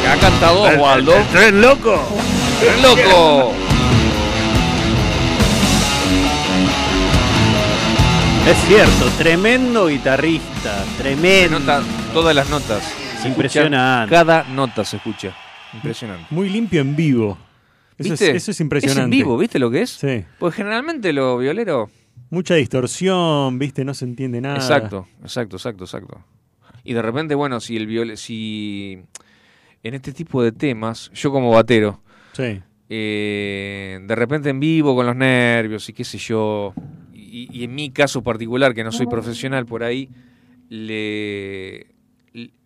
[0.00, 1.12] Que ha cantado Osvaldo.
[1.30, 2.00] ¡Tren loco!
[2.60, 3.52] ¡Qué loco!
[8.48, 11.58] Es cierto, tremendo guitarrista, Se tremendo.
[11.58, 11.82] nota
[12.14, 12.82] todas las notas.
[13.24, 14.10] Se escucha, Impresionante.
[14.14, 15.34] Cada nota se escucha.
[15.72, 16.26] Impresionante.
[16.30, 17.38] Muy limpio en vivo.
[17.98, 18.36] Eso, es, ¿Viste?
[18.36, 19.00] eso es impresionante.
[19.00, 19.90] Es en vivo, ¿viste lo que es?
[19.90, 20.24] Sí.
[20.38, 21.90] Pues generalmente lo violero.
[22.30, 23.84] Mucha distorsión, ¿viste?
[23.84, 24.56] No se entiende nada.
[24.56, 26.24] Exacto, exacto, exacto, exacto.
[26.82, 28.98] Y de repente, bueno, si el viol si
[29.82, 32.00] en este tipo de temas, yo como batero,
[32.32, 32.60] Sí.
[32.88, 36.74] eh, de repente en vivo con los nervios y qué sé yo,
[37.12, 40.08] y, y en mi caso particular, que no soy profesional por ahí,
[40.68, 41.86] le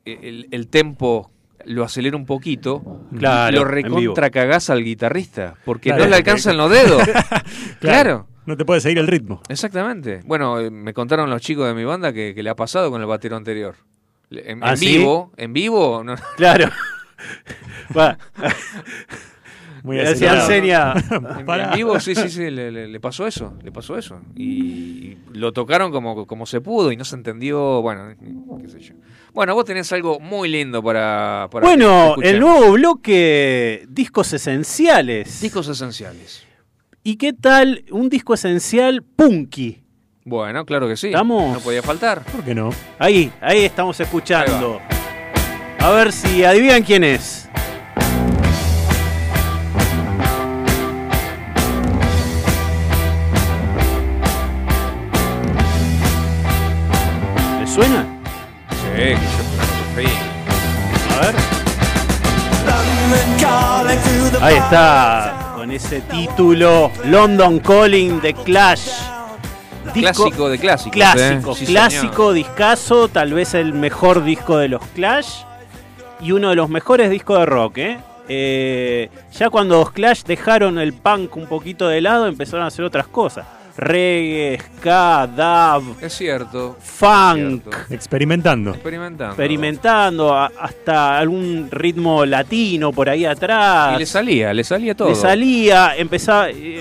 [0.04, 1.30] el, tempo
[1.64, 6.56] lo acelera un poquito, Claro, lo recontra cagás al guitarrista, porque Claro, no le alcanzan
[6.56, 7.02] los dedos.
[7.80, 8.26] claro.
[8.46, 9.42] No te puede seguir el ritmo.
[9.50, 10.22] Exactamente.
[10.24, 13.00] Bueno, eh, me contaron los chicos de mi banda que, que le ha pasado con
[13.02, 13.74] el batero anterior.
[14.30, 14.96] En, ¿Ah, en sí?
[14.98, 16.70] vivo, en vivo, no, Claro.
[17.96, 18.16] Va,
[19.82, 20.98] Muy le hacían acelerado.
[21.00, 21.64] seña.
[21.70, 24.20] en, vivo sí, sí, sí, le, le- le pasó eso, le pasó eso.
[24.34, 28.14] Y, y lo tocaron como, como se pudo y no se entendió, bueno,
[28.62, 28.94] qué sé yo.
[29.32, 31.48] Bueno, vos tenés algo muy lindo para...
[31.50, 35.40] para Bueno, el nuevo bloque, discos esenciales.
[35.40, 36.46] Discos esenciales.
[37.02, 39.82] ¿Y qué tal un disco esencial punky?
[40.24, 41.08] Bueno, claro que sí.
[41.08, 41.54] ¿Estamos?
[41.54, 42.22] No podía faltar.
[42.24, 42.70] ¿Por qué no?
[42.98, 44.80] Ahí, ahí estamos escuchando.
[45.78, 47.48] A ver si adivinan quién es.
[57.60, 58.17] ¿Le suena?
[58.98, 59.18] Sí, que yo
[59.54, 60.12] claro que sí.
[61.14, 61.34] A ver.
[64.42, 68.88] Ahí está, con ese título, London Calling de Clash.
[69.94, 70.92] Disco- Clásico de clásicos.
[70.92, 71.54] Clásico, ¿eh?
[71.56, 75.28] Sí, clásico, discazo, tal vez el mejor disco de los Clash
[76.20, 77.78] y uno de los mejores discos de rock.
[77.78, 77.98] ¿eh?
[78.28, 82.84] Eh, ya cuando los Clash dejaron el punk un poquito de lado, empezaron a hacer
[82.84, 83.46] otras cosas.
[83.80, 86.76] Reggae, ska, dub, Es cierto.
[86.80, 87.70] funk, cierto.
[87.94, 88.70] Experimentando.
[88.72, 89.32] Experimentando.
[89.32, 93.94] experimentando a- hasta algún ritmo latino por ahí atrás.
[93.94, 95.10] Y le salía, le salía todo.
[95.10, 96.00] Le salía, eh,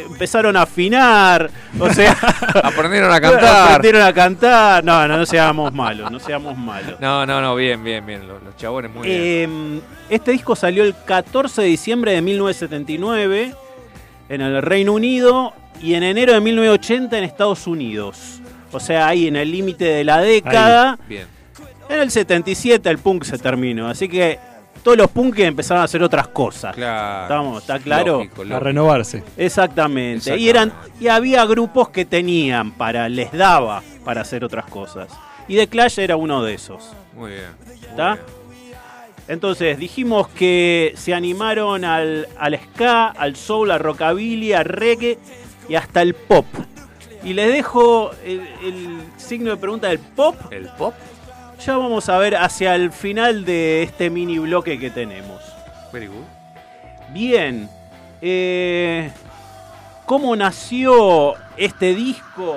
[0.09, 2.17] empezaron a afinar, o sea,
[2.63, 3.67] Aprendieron a cantar.
[3.67, 4.83] aprendieron a cantar.
[4.83, 6.99] No, no, no seamos malos, no seamos malos.
[6.99, 8.27] No, no, no, bien, bien, bien.
[8.27, 9.17] Los, los chabones muy bien.
[9.19, 9.79] Eh,
[10.09, 13.53] este disco salió el 14 de diciembre de 1979
[14.29, 18.41] en el Reino Unido y en enero de 1980 en Estados Unidos.
[18.71, 20.99] O sea, ahí en el límite de la década.
[21.07, 21.27] Bien.
[21.89, 23.87] En el 77 el punk se terminó.
[23.87, 24.39] Así que
[24.83, 26.75] todos los punks empezaron a hacer otras cosas.
[26.75, 27.23] Claro.
[27.23, 28.17] Estamos, ¿está claro?
[28.17, 29.23] Lógico, A renovarse.
[29.37, 30.17] Exactamente.
[30.17, 30.37] Exactamente.
[30.37, 35.07] Y, eran, y había grupos que tenían para, les daba para hacer otras cosas.
[35.47, 36.91] Y The Clash era uno de esos.
[37.15, 37.45] Muy bien.
[37.89, 38.19] ¿Está?
[39.27, 45.17] Entonces dijimos que se animaron al, al ska, al soul, al rockabilly, al reggae
[45.69, 46.45] y hasta el pop.
[47.23, 50.35] Y les dejo el, el signo de pregunta del pop.
[50.51, 50.93] ¿El pop?
[51.65, 55.41] Ya vamos a ver hacia el final de este mini bloque que tenemos.
[55.91, 56.23] Very good.
[57.13, 57.69] Bien.
[58.21, 59.11] eh,
[60.05, 62.55] ¿Cómo nació este disco?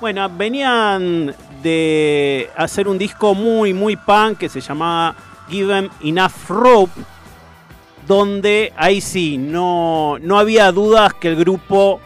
[0.00, 5.14] Bueno, venían de hacer un disco muy, muy punk que se llamaba
[5.48, 7.00] Give 'em Enough Rope,
[8.06, 12.00] donde ahí sí, no, no había dudas que el grupo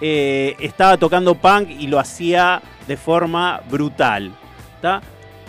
[0.00, 4.32] eh, estaba tocando punk y lo hacía de forma brutal.
[4.80, 5.00] ¿tá?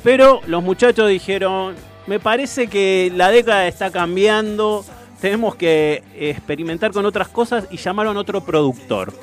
[0.03, 1.75] Pero los muchachos dijeron,
[2.05, 4.85] me parece que la década está cambiando,
[5.19, 9.13] tenemos que experimentar con otras cosas y llamaron a otro productor.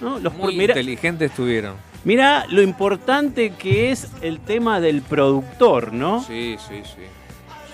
[0.00, 0.18] ¿no?
[0.18, 1.74] Los Muy mira, inteligentes estuvieron.
[2.04, 6.22] mira lo importante que es el tema del productor, ¿no?
[6.22, 6.90] Sí, sí, sí.
[6.94, 7.02] Sí.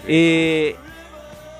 [0.08, 0.76] Eh,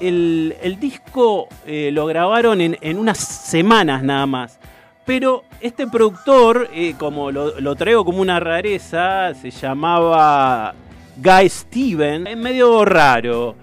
[0.00, 4.58] el, el disco eh, lo grabaron en, en unas semanas nada más.
[5.06, 10.74] Pero este productor, eh, como lo, lo traigo como una rareza, se llamaba
[11.16, 12.26] Guy Steven.
[12.26, 13.54] Es medio raro.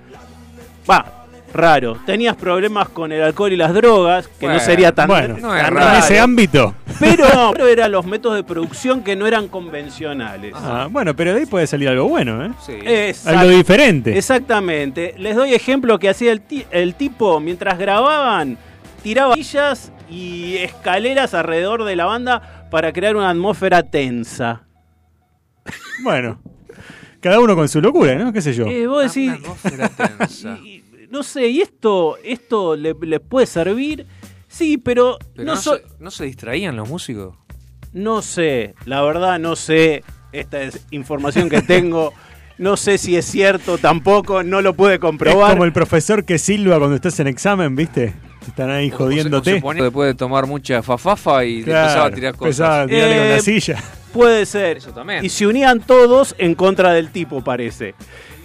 [0.89, 1.97] Va, raro.
[2.05, 5.61] Tenías problemas con el alcohol y las drogas, que no sería tan, bueno, no es
[5.63, 5.89] tan raro.
[5.97, 6.75] En ese ámbito.
[6.99, 10.53] Pero, pero eran los métodos de producción que no eran convencionales.
[10.55, 12.51] Ah, bueno, pero de ahí puede salir algo bueno, ¿eh?
[12.65, 12.71] Sí.
[12.73, 14.17] Exact- Algo diferente.
[14.17, 15.13] Exactamente.
[15.17, 16.41] Les doy ejemplo que hacía el,
[16.71, 18.57] el tipo mientras grababan,
[19.01, 24.64] tiraba sillas y escaleras alrededor de la banda para crear una atmósfera tensa.
[26.04, 26.39] Bueno,
[27.22, 28.34] Cada uno con su locura, ¿no?
[28.34, 28.66] ¿Qué sé yo?
[28.68, 30.58] Eh, vos decís, Una atmósfera tensa.
[30.64, 34.08] y- no sé, ¿y esto, esto le, le puede servir?
[34.47, 37.36] Sí, pero, Pero no, no, so- se, ¿no se distraían los músicos?
[37.93, 42.12] no sé, la verdad no sé, esta es información que tengo,
[42.58, 45.51] no sé si es cierto tampoco, no lo puede Es comprobar.
[45.51, 48.16] como el profesor que silba cuando estás en examen, ¿viste?
[48.47, 49.59] Están ahí O se- o jodiéndote.
[49.61, 52.45] Se, después de tomar mucha fafafa y Claro, empezaba a tirar cosas.
[52.59, 53.83] empezaba a tirarle con Eh, la silla.
[54.11, 54.77] Puede ser.
[54.77, 55.23] Eso también.
[55.25, 57.95] Y se unían todos en contra del tipo, parece.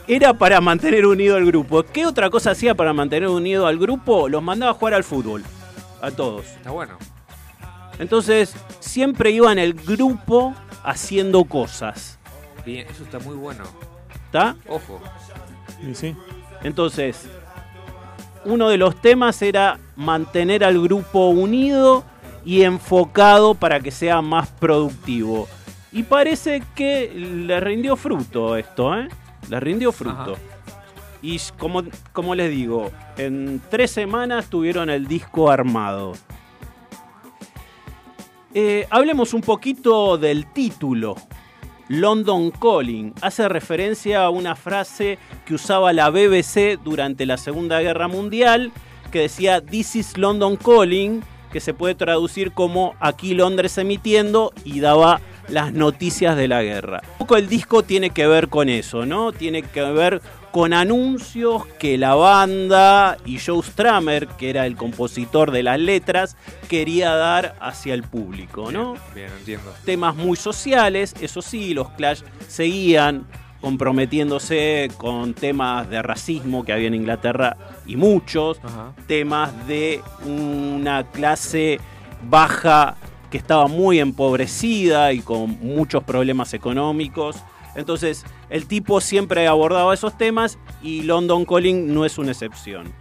[0.06, 1.82] Era para mantener unido al grupo.
[1.82, 4.28] ¿Qué otra cosa hacía para mantener unido al grupo?
[4.28, 5.42] Los mandaba a jugar al fútbol.
[6.00, 6.46] A todos.
[6.46, 6.96] Está bueno.
[7.98, 12.18] Entonces, siempre iban el grupo haciendo cosas.
[12.64, 13.64] Bien, eso está muy bueno.
[14.26, 14.56] ¿Está?
[14.68, 15.00] Ojo.
[15.86, 16.14] Y sí.
[16.62, 17.28] Entonces,
[18.48, 22.04] uno de los temas era mantener al grupo unido
[22.44, 25.46] y enfocado para que sea más productivo.
[25.92, 29.08] Y parece que le rindió fruto esto, ¿eh?
[29.48, 30.32] Le rindió fruto.
[30.32, 30.42] Ajá.
[31.20, 31.82] Y como,
[32.12, 36.12] como les digo, en tres semanas tuvieron el disco armado.
[38.54, 41.16] Eh, hablemos un poquito del título.
[41.88, 48.08] London Calling hace referencia a una frase que usaba la BBC durante la Segunda Guerra
[48.08, 48.72] Mundial
[49.10, 51.22] que decía This is London Calling,
[51.52, 57.00] que se puede traducir como aquí Londres emitiendo y daba las noticias de la guerra.
[57.12, 59.32] Un poco el disco tiene que ver con eso, ¿no?
[59.32, 60.20] Tiene que ver
[60.52, 66.36] con anuncios que la banda y Joe Stramer, que era el compositor de las letras,
[66.68, 68.92] quería dar hacia el público, ¿no?
[68.92, 69.72] Bien, bien, entiendo.
[69.84, 73.26] temas muy sociales, eso sí, los Clash seguían
[73.60, 78.92] comprometiéndose con temas de racismo que había en Inglaterra y muchos, Ajá.
[79.06, 81.80] temas de una clase
[82.28, 82.96] baja
[83.30, 87.36] que estaba muy empobrecida y con muchos problemas económicos.
[87.78, 92.92] Entonces, el tipo siempre abordaba esos temas y London Calling no es una excepción.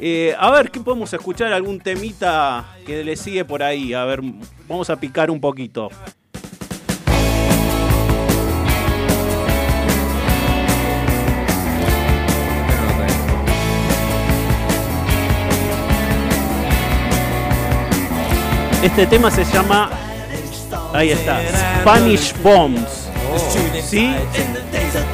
[0.00, 1.52] Eh, a ver, ¿qué podemos escuchar?
[1.52, 3.94] ¿Algún temita que le sigue por ahí?
[3.94, 4.22] A ver,
[4.68, 5.88] vamos a picar un poquito.
[18.82, 19.90] Este tema se llama.
[20.92, 21.40] Ahí está.
[21.80, 23.05] Spanish Bombs.
[23.38, 24.14] ¿Sí?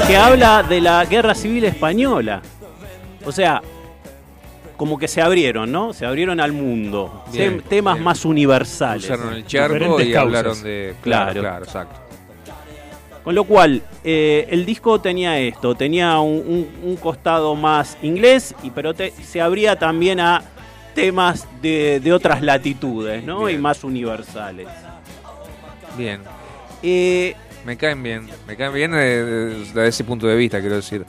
[0.07, 2.41] Que habla de la guerra civil española.
[3.25, 3.63] O sea,
[4.77, 5.93] como que se abrieron, ¿no?
[5.93, 7.25] Se abrieron al mundo.
[7.33, 8.05] Bien, Tem- temas bien.
[8.05, 9.05] más universales.
[9.05, 10.23] Usaron el charco y causas.
[10.23, 10.95] hablaron de.
[11.03, 11.41] Claro, Claro.
[11.41, 12.01] claro, exacto.
[13.23, 16.39] Con lo cual, eh, el disco tenía esto, tenía un,
[16.83, 20.43] un- un costado más inglés, y, pero te- se abría también a
[20.95, 23.45] temas de, de otras latitudes, ¿no?
[23.45, 23.59] Bien.
[23.59, 24.67] Y más universales.
[25.97, 26.21] Bien.
[26.83, 28.29] Eh, Me caen bien.
[28.47, 31.05] Me caen bien de- de- desde ese punto de vista, quiero decir.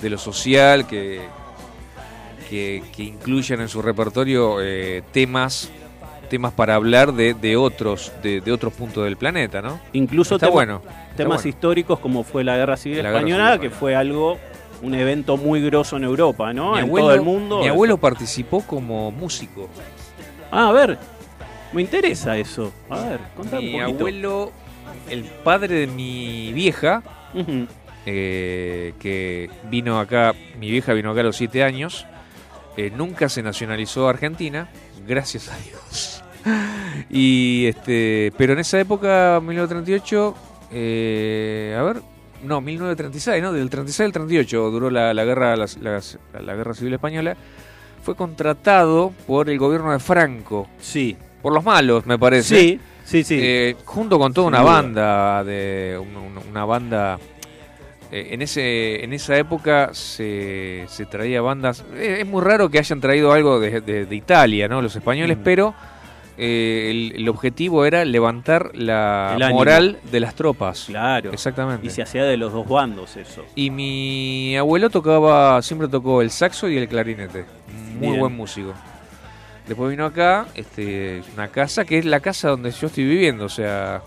[0.00, 1.20] De lo social, que,
[2.48, 5.70] que, que incluyan en su repertorio eh, temas
[6.30, 9.80] temas para hablar de, de otros de, de otros puntos del planeta, ¿no?
[9.94, 10.82] incluso Está tema- bueno.
[10.84, 11.48] está temas bueno.
[11.48, 14.38] históricos como fue la Guerra Civil La Guerra Española, Civil que fue algo,
[14.82, 16.78] un evento muy grosso en Europa, ¿no?
[16.78, 17.60] en todo el mundo.
[17.60, 19.70] mi abuelo participó como músico.
[20.50, 20.98] Ah, a ver,
[21.72, 22.72] me interesa eso.
[22.90, 23.98] A ver, contame Mi un poquito.
[23.98, 24.52] abuelo,
[25.10, 27.02] el padre de mi vieja,
[28.06, 32.06] eh, que vino acá, mi vieja vino acá a los siete años,
[32.76, 34.68] eh, nunca se nacionalizó Argentina,
[35.06, 36.22] gracias a Dios.
[37.10, 40.34] y este, pero en esa época, 1938,
[40.72, 42.02] eh, a ver,
[42.44, 43.52] no, 1936, ¿no?
[43.52, 46.00] Del 36 al 38 duró la, la guerra, la, la-
[46.40, 47.36] la guerra civil española.
[48.02, 52.58] Fue contratado por el gobierno de Franco, Sí, por los malos, me parece.
[52.58, 53.38] sí, sí, sí.
[53.40, 57.18] Eh, junto con toda una banda de una, una- banda
[58.12, 62.78] eh, en ese en esa época se, se traía bandas eh, es muy raro que
[62.78, 65.42] hayan traído algo de, de- de Italia no los españoles Mm.
[65.42, 65.74] pero
[66.40, 71.32] eh, el, el objetivo era levantar la moral de las tropas claro.
[71.32, 73.44] exactamente Y se hacía de los dos bandos eso.
[73.56, 77.44] y mi abuelo tocaba, siempre tocó el saxo y el clarinete.
[77.98, 78.20] Muy Bien.
[78.20, 78.72] buen músico.
[79.68, 83.44] Después vino acá, este, una casa que es la casa donde yo estoy viviendo.
[83.44, 84.02] O sea,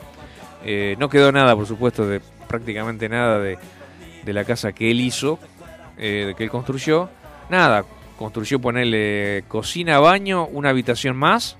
[0.66, 3.58] eh, no quedó nada, por supuesto, de prácticamente nada de,
[4.26, 5.38] de la casa que él hizo,
[5.98, 7.10] eh, que él construyó.
[7.50, 7.86] Nada,
[8.18, 11.58] construyó ponerle cocina, baño, una habitación más.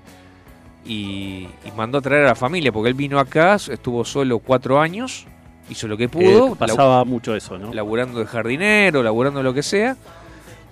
[0.84, 4.80] Y, y mandó a traer a la familia, porque él vino acá, estuvo solo cuatro
[4.80, 5.26] años,
[5.70, 7.72] hizo lo que pudo, Eh, pasaba mucho eso, ¿no?
[7.72, 9.96] laburando de jardinero, laburando lo que sea.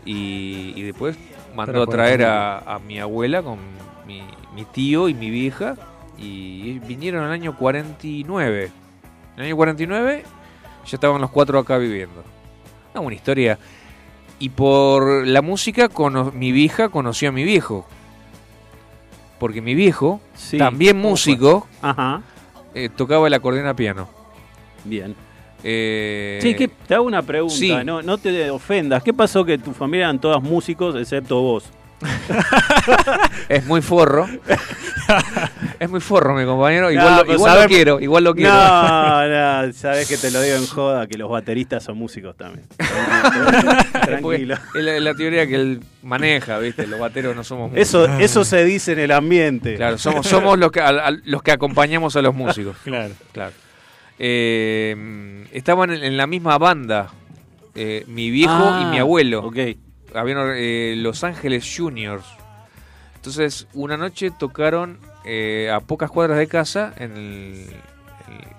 [0.05, 1.17] Y, y después
[1.55, 3.59] mandó a traer a, a mi abuela con
[4.07, 4.23] mi,
[4.55, 5.77] mi tío y mi vieja.
[6.19, 8.65] Y vinieron en el año 49.
[8.65, 10.25] En el año 49
[10.85, 12.23] Ya estaban los cuatro acá viviendo.
[12.95, 13.59] No, una historia.
[14.39, 17.87] Y por la música, cono- mi vieja conoció a mi viejo.
[19.39, 20.59] Porque mi viejo, Sí.
[20.59, 22.23] también ¿Cómo músico, Ajá,
[22.75, 24.09] eh, tocaba el acordeón a piano.
[24.85, 25.15] bien.
[25.65, 27.73] Eh, Sí, que te hago una pregunta, sí.
[27.85, 29.03] no, no te ofendas.
[29.03, 31.71] ¿Qué pasó que tu familia eran todas músicos excepto vos?
[33.49, 34.29] Es muy forro.
[35.79, 36.91] es muy forro, mi compañero.
[36.91, 38.53] Igual, No, lo, sabes- quiero, igual lo quiero.
[38.53, 39.27] No,
[39.67, 42.67] no, sabes que te lo digo en joda, que los bateristas son músicos también.
[44.05, 44.55] Tranquilo.
[44.75, 46.87] Es la, teoría que él maneja, ¿viste?
[46.87, 47.89] Los bateros no somos músicos.
[47.89, 49.75] Eso, eso se dice en el ambiente.
[49.77, 50.81] Claro, somos, somos los, que,
[51.25, 52.77] los que acompañamos a los músicos.
[52.85, 53.13] Claro.
[53.33, 53.53] Claro.
[54.23, 57.11] Eh, estaban en, en la misma banda,
[57.75, 59.41] eh, mi viejo Ah, y mi abuelo.
[59.47, 59.57] Ok.
[60.15, 62.27] Habían eh, Los Ángeles Juniors.
[63.17, 67.67] Entonces, una noche tocaron eh, a pocas cuadras de casa en el,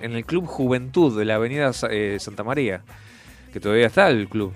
[0.02, 1.90] en el Club Juventud de la Avenida Sa-
[2.20, 2.82] Santa María,
[3.54, 4.54] que todavía está el club.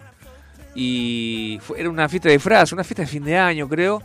[0.74, 4.01] Y fue- era una fiesta de disfraz, una fiesta de fin de año, creo,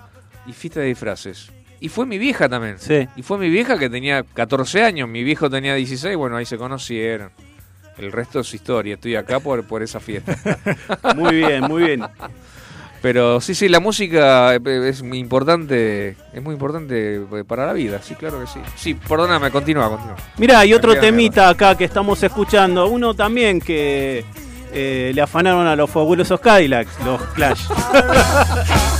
[0.47, 1.51] y fiesta de disfraces.
[1.81, 2.79] Y fue mi vieja también.
[2.79, 3.09] Sí.
[3.17, 6.59] Y fue mi vieja que tenía 14 años, mi viejo tenía 16, bueno, ahí se
[6.59, 7.31] conocieron.
[7.97, 10.37] El resto es historia, estoy acá por, por esa fiesta.
[11.17, 12.03] Muy bien, muy bien.
[13.03, 17.73] Pero sí, sí, la música eh, es muy importante, es muy importante eh, para la
[17.73, 18.61] vida, sí, claro que sí.
[18.77, 20.17] Sí, perdóname, continúa, continúa.
[20.37, 22.89] Mira, hay otro temita acá que estamos escuchando.
[22.89, 24.25] Uno también que
[24.73, 27.69] eh, le afanaron a los fabulosos Cadillacs, los Clash.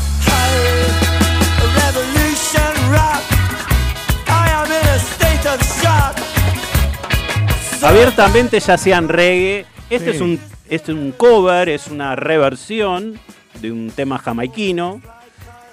[7.83, 9.67] Abiertamente ya hacían reggae.
[9.89, 10.17] Este Sí.
[10.17, 13.19] es un este es un cover, es una reversión
[13.61, 15.01] de un tema jamaiquino.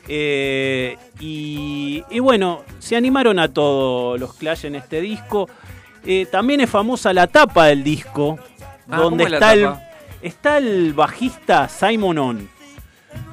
[0.07, 5.49] Eh, y, y bueno, se animaron a todos los Clash en este disco.
[6.05, 8.39] Eh, también es famosa la tapa del disco,
[8.89, 9.69] Ah, donde ¿cómo es la está el,
[10.21, 12.49] está el bajista Simon On.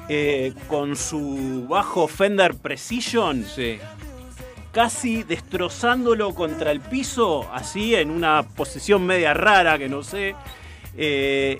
[0.09, 3.79] eh, con su bajo Fender Precision Sí.
[4.75, 10.35] Casi destrozándolo contra el piso, así en una posición media rara que no sé,
[10.97, 11.59] eh,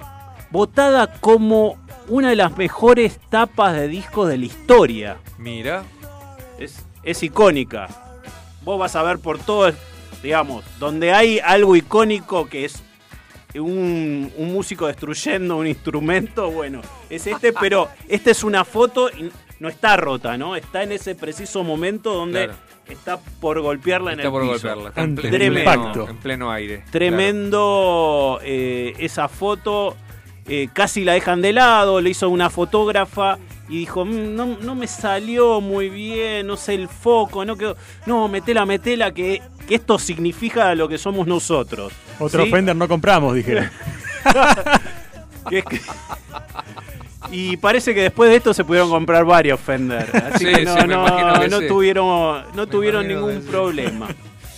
[0.52, 1.78] votada como
[2.10, 5.18] una de las mejores tapas de discos de la historia.
[5.38, 5.86] Mira,
[6.60, 7.88] Es, es icónica.
[8.66, 9.72] Vos vas a ver por todo,
[10.22, 12.84] digamos, donde hay algo icónico que es
[13.54, 19.32] un, un músico destruyendo un instrumento, bueno, es este, pero esta es una foto y
[19.62, 20.58] no está rota, ¿no?
[20.58, 22.65] Está en ese preciso momento donde Claro.
[22.90, 24.54] Está por golpearla en está el por piso.
[24.54, 26.10] golpearla, está en, Antes pleno, impacto.
[26.10, 26.84] en pleno aire.
[26.92, 29.96] Tremendo eh, esa foto.
[30.48, 34.76] eh, casi la dejan de lado, le hizo una fotógrafa y dijo, "Mm, no, no
[34.76, 37.76] me salió muy bien, no sé el foco, no quedó.
[38.06, 41.92] No, metela, metela, que, que esto significa lo que somos nosotros.
[42.20, 42.52] Otro ¿Sí?
[42.52, 43.70] Fender no compramos, dijeron.
[45.50, 45.82] Que es que-
[47.32, 50.10] Y parece que después de esto se pudieron comprar varios Fender.
[50.34, 51.68] Así Sí, que no, sí, no- que no sí.
[51.68, 54.08] tuvieron, no tuvieron ningún problema.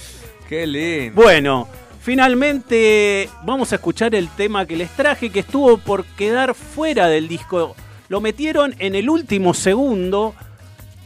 [0.50, 1.22] Qué lindo.
[1.22, 1.68] Bueno,
[2.02, 7.28] finalmente vamos a escuchar el tema que les traje, que estuvo por quedar fuera del
[7.28, 7.76] disco.
[8.10, 10.34] Lo metieron en el último segundo,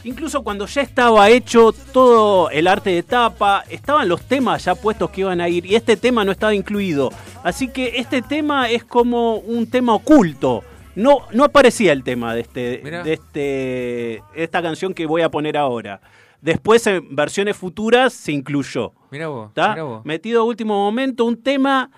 [0.04, 5.10] incluso cuando ya estaba hecho todo el arte de tapa, estaban los temas ya puestos
[5.10, 7.10] que iban a ir y este tema no estaba incluido.
[7.42, 10.62] Así que este tema es como un tema oculto.
[10.94, 13.02] No, no aparecía el tema de, este, Mirá.
[13.02, 16.00] de este, esta canción que voy a poner ahora.
[16.40, 18.92] Después en versiones futuras se incluyó.
[19.10, 20.04] Mira vos, vos.
[20.04, 21.90] Metido a último momento un tema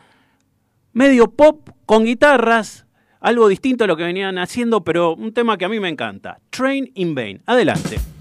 [0.93, 2.87] medio pop con guitarras,
[3.21, 6.39] algo distinto a lo que venían haciendo, pero un tema que a mí me encanta.
[6.51, 7.43] Train in Vain.
[7.47, 8.14] Adelante.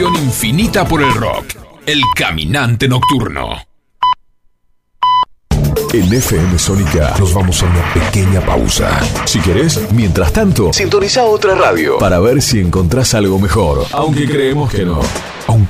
[0.00, 1.56] Pasión infinita por el rock.
[1.84, 3.50] El Caminante Nocturno.
[5.92, 8.98] En FM Sónica nos vamos a una pequeña pausa.
[9.26, 13.84] Si querés, mientras tanto, sintoniza otra radio para ver si encontrás algo mejor.
[13.92, 15.00] Aunque creemos que no.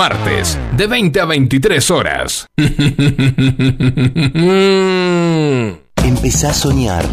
[0.00, 2.46] martes, de 20 a 23 horas.
[6.02, 7.04] Empezá a soñar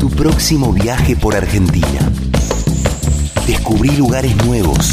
[0.00, 2.00] tu próximo viaje por Argentina.
[3.46, 4.90] Descubrí lugares nuevos.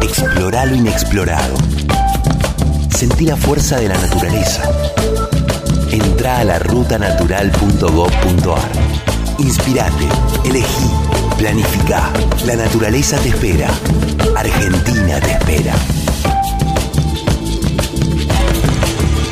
[0.00, 1.56] Explorá lo inexplorado.
[2.96, 4.70] Sentí la fuerza de la naturaleza.
[5.90, 8.70] Entrá a la rutanatural.gov.ar.
[9.40, 10.06] Inspirate,
[10.44, 11.05] elegí,
[11.36, 12.12] planificá.
[12.44, 13.70] La naturaleza te espera.
[14.34, 15.74] Argentina te espera.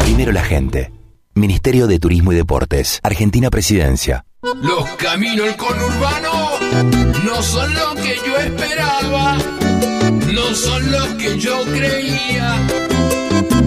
[0.05, 0.93] Primero la gente.
[1.35, 3.01] Ministerio de Turismo y Deportes.
[3.03, 4.25] Argentina Presidencia.
[4.63, 6.51] Los caminos del conurbano
[7.25, 9.39] no son lo que yo esperaba,
[10.33, 12.57] no son lo que yo creía,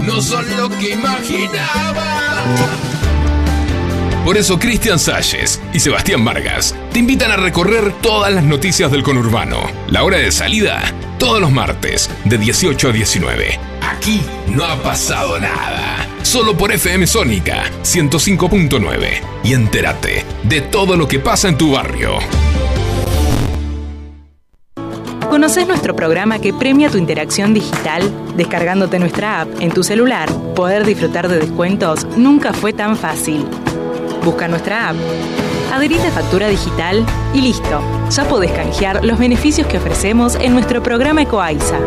[0.06, 2.18] no son lo que imaginaba.
[4.28, 9.02] Por eso Cristian Salles y Sebastián Vargas te invitan a recorrer todas las noticias del
[9.02, 9.58] conurbano.
[9.88, 10.82] La hora de salida,
[11.18, 13.58] todos los martes, de 18 a 19.
[13.80, 16.06] Aquí no ha pasado nada.
[16.20, 19.08] Solo por FM Sónica 105.9.
[19.44, 22.18] Y entérate de todo lo que pasa en tu barrio.
[25.30, 28.12] ¿Conoces nuestro programa que premia tu interacción digital?
[28.36, 33.46] Descargándote nuestra app en tu celular, poder disfrutar de descuentos nunca fue tan fácil.
[34.28, 34.96] Busca nuestra app,
[35.72, 37.02] adherite a factura digital
[37.32, 37.80] y listo.
[38.10, 41.78] Ya podés canjear los beneficios que ofrecemos en nuestro programa Ecoaiza.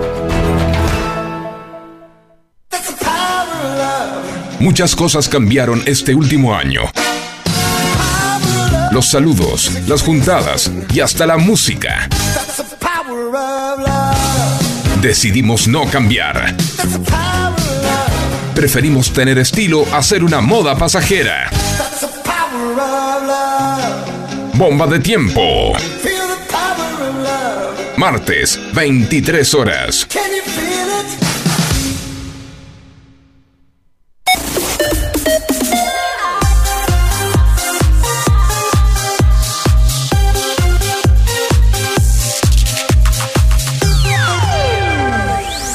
[4.59, 6.81] Muchas cosas cambiaron este último año.
[8.91, 12.09] Los saludos, las juntadas y hasta la música.
[14.99, 16.55] Decidimos no cambiar.
[18.55, 21.51] Preferimos tener estilo a ser una moda pasajera.
[24.61, 25.73] Bomba de tiempo.
[27.97, 30.07] Martes, 23 horas.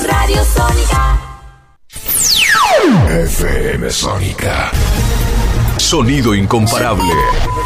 [0.04, 1.18] Radio Sónica.
[3.08, 4.70] FM Sónica.
[5.76, 7.65] Sonido incomparable.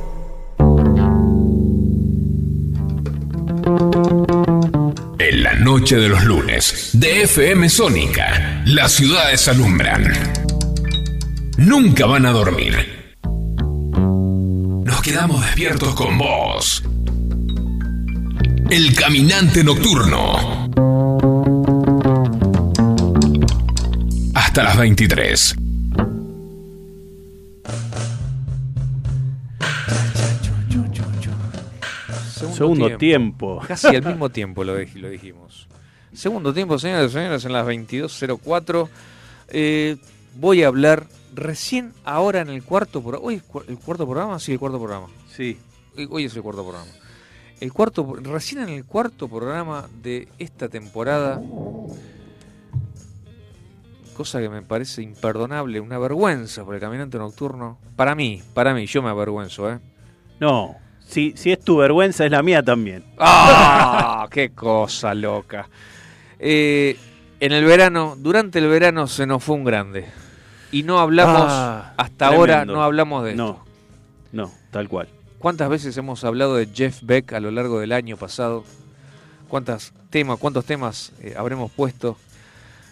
[5.71, 10.03] Noche de los lunes, de FM Sónica, las ciudades alumbran.
[11.55, 13.15] Nunca van a dormir.
[13.23, 16.83] Nos quedamos despiertos con vos.
[18.69, 20.69] El caminante nocturno.
[24.33, 25.55] Hasta las 23.
[32.65, 33.61] Segundo tiempo.
[33.67, 35.67] Casi al mismo tiempo lo, dij- lo dijimos.
[36.13, 38.89] Segundo tiempo, señoras y señores, en las 22.04.
[39.49, 39.97] Eh,
[40.35, 43.25] voy a hablar recién ahora en el cuarto programa.
[43.27, 44.39] ¿Hoy es cu- el cuarto programa?
[44.39, 45.07] Sí, el cuarto programa.
[45.35, 45.57] Sí.
[45.97, 46.91] Hoy- Hoy es el cuarto programa.
[47.59, 51.39] El cuarto, recién en el cuarto programa de esta temporada,
[54.15, 57.77] cosa que me parece imperdonable, una vergüenza por el caminante nocturno.
[57.95, 59.79] Para mí, para mí, yo me avergüenzo, ¿eh?
[60.39, 60.75] No,
[61.11, 63.03] Si, si es tu vergüenza, es la mía también.
[63.17, 64.29] ¡Ah!
[64.31, 65.67] ¡Qué cosa loca!
[66.39, 66.97] Eh,
[67.41, 70.05] en el verano, durante el verano se nos fue un grande.
[70.71, 73.43] Y no hablamos, Ah, hasta ahora no hablamos de esto.
[73.43, 73.65] No,
[74.31, 75.09] no, tal cual.
[75.37, 78.63] ¿Cuántas veces hemos hablado de Jeff Beck a lo largo del año pasado?
[79.49, 82.15] ¿Cuántas temas, ¿Cuántos temas eh, habremos puesto?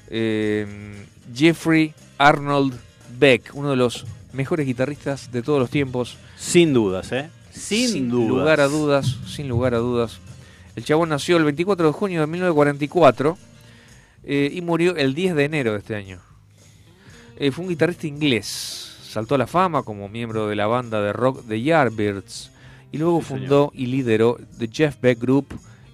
[0.09, 2.77] Eh, Jeffrey Arnold
[3.17, 6.17] Beck, uno de los mejores guitarristas de todos los tiempos.
[6.35, 7.29] Sin dudas, ¿eh?
[7.59, 8.29] Sin, dudas.
[8.29, 10.19] lugar a dudas, sin lugar a dudas.
[10.75, 13.37] El chabón nació el 24 de junio de 1944
[14.23, 16.19] eh, y murió el 10 de enero de este año.
[17.37, 18.97] Eh, fue un guitarrista inglés.
[19.03, 22.51] Saltó a la fama como miembro de la banda de rock The Yardbirds
[22.91, 25.47] y luego Sí, fundó y lideró The Jeff Beck Group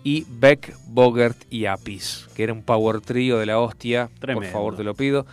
[0.04, 4.08] y Beck, Bogert y Apis, que era un power trío de la hostia.
[4.08, 4.52] Por Tremendo.
[4.52, 5.26] favor, te lo pido.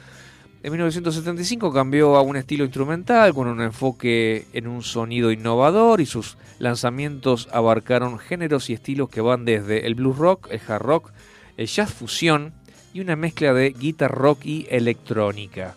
[0.65, 6.07] En 1975 cambió a un estilo instrumental con un enfoque en un sonido innovador y
[6.07, 11.11] sus lanzamientos abarcaron géneros y estilos que van desde el blues rock, el hard rock,
[11.57, 12.53] el jazz fusión
[12.95, 15.75] y una mezcla de guitar rock y electrónica.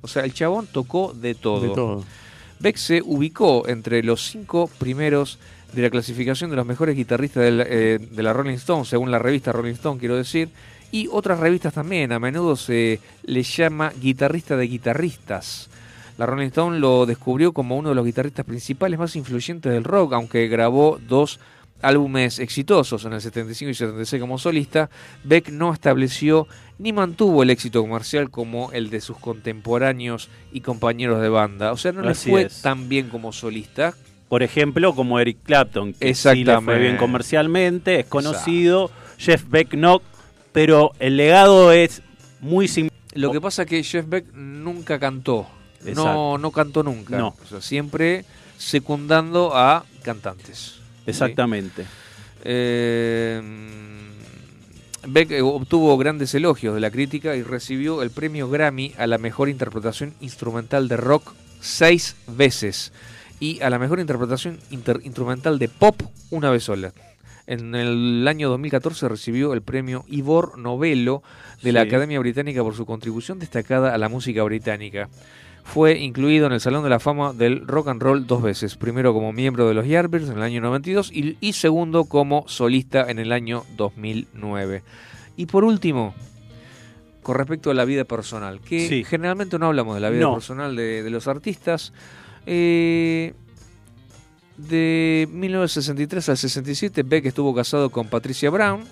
[0.00, 1.60] O sea, el chabón tocó de todo.
[1.60, 2.04] De todo.
[2.58, 5.38] Beck se ubicó entre los cinco primeros
[5.72, 9.18] de la clasificación de los mejores guitarristas del- eh, de la Rolling Stone, según la
[9.18, 10.48] revista Rolling Stone, quiero decir,
[10.94, 12.12] y otras revistas también.
[12.12, 15.68] A menudo se le llama guitarrista de guitarristas.
[16.18, 20.12] La Rolling Stone lo descubrió como uno de los guitarristas principales más influyentes del rock,
[20.12, 21.40] aunque grabó dos
[21.82, 24.88] álbumes exitosos en el 75 y 76 como solista,
[25.24, 26.46] Beck no estableció
[26.78, 31.72] ni mantuvo el éxito comercial como el de sus contemporáneos y compañeros de banda.
[31.72, 32.62] O sea, no le fue es.
[32.62, 33.94] tan bien como solista.
[34.28, 38.92] Por ejemplo, como Eric Clapton, que sí le fue bien comercialmente, es conocido.
[39.18, 40.00] Jeff Beck no,
[40.54, 42.00] pero el legado es
[42.40, 42.94] muy similar.
[43.12, 45.46] Lo que pasa es que Jeff Beck nunca cantó.
[45.82, 46.38] No, Exacto.
[46.38, 47.18] no cantó nunca.
[47.18, 47.28] No.
[47.44, 48.24] O sea, siempre
[48.56, 50.76] secundando a cantantes.
[51.06, 51.84] Exactamente.
[52.44, 53.42] Eh,
[55.06, 59.18] Beck eh, obtuvo grandes elogios de la crítica y recibió el premio Grammy a la
[59.18, 62.92] mejor interpretación instrumental de rock seis veces
[63.40, 66.00] y a la mejor interpretación inter- instrumental de pop
[66.30, 66.92] una vez sola.
[67.46, 71.22] En el año 2014 recibió el premio Ivor Novello
[71.62, 71.82] de la.
[71.82, 75.08] Academia Británica por su contribución destacada a la música británica.
[75.62, 79.12] Fue incluido en el Salón de la Fama del Rock and Roll dos veces, primero
[79.14, 83.18] como miembro de los Yardbirds en el año 92 y, y segundo como solista en
[83.18, 84.82] el año 2009.
[85.36, 86.14] Y por último,
[87.22, 89.04] con respecto a la vida personal, que Sí.
[89.04, 90.34] generalmente no hablamos de la vida No.
[90.34, 91.92] personal de, de los artistas,
[92.46, 93.32] eh,
[94.56, 98.84] de 1963 al 67 Beck estuvo casado con Patricia Brown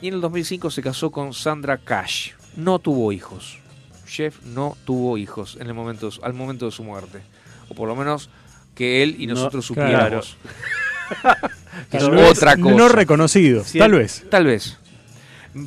[0.00, 2.30] y en el 2005 se casó con Sandra Cash.
[2.56, 3.58] No tuvo hijos.
[4.06, 7.20] Jeff no tuvo hijos en el momento, al momento de su muerte.
[7.68, 8.28] O por lo menos
[8.74, 10.22] que él y No, nosotros claro.
[10.22, 10.36] supiéramos.
[11.90, 12.74] Que Tal es vez otra cosa.
[12.76, 14.24] No reconocido, Sí, tal vez.
[14.30, 14.78] Tal vez.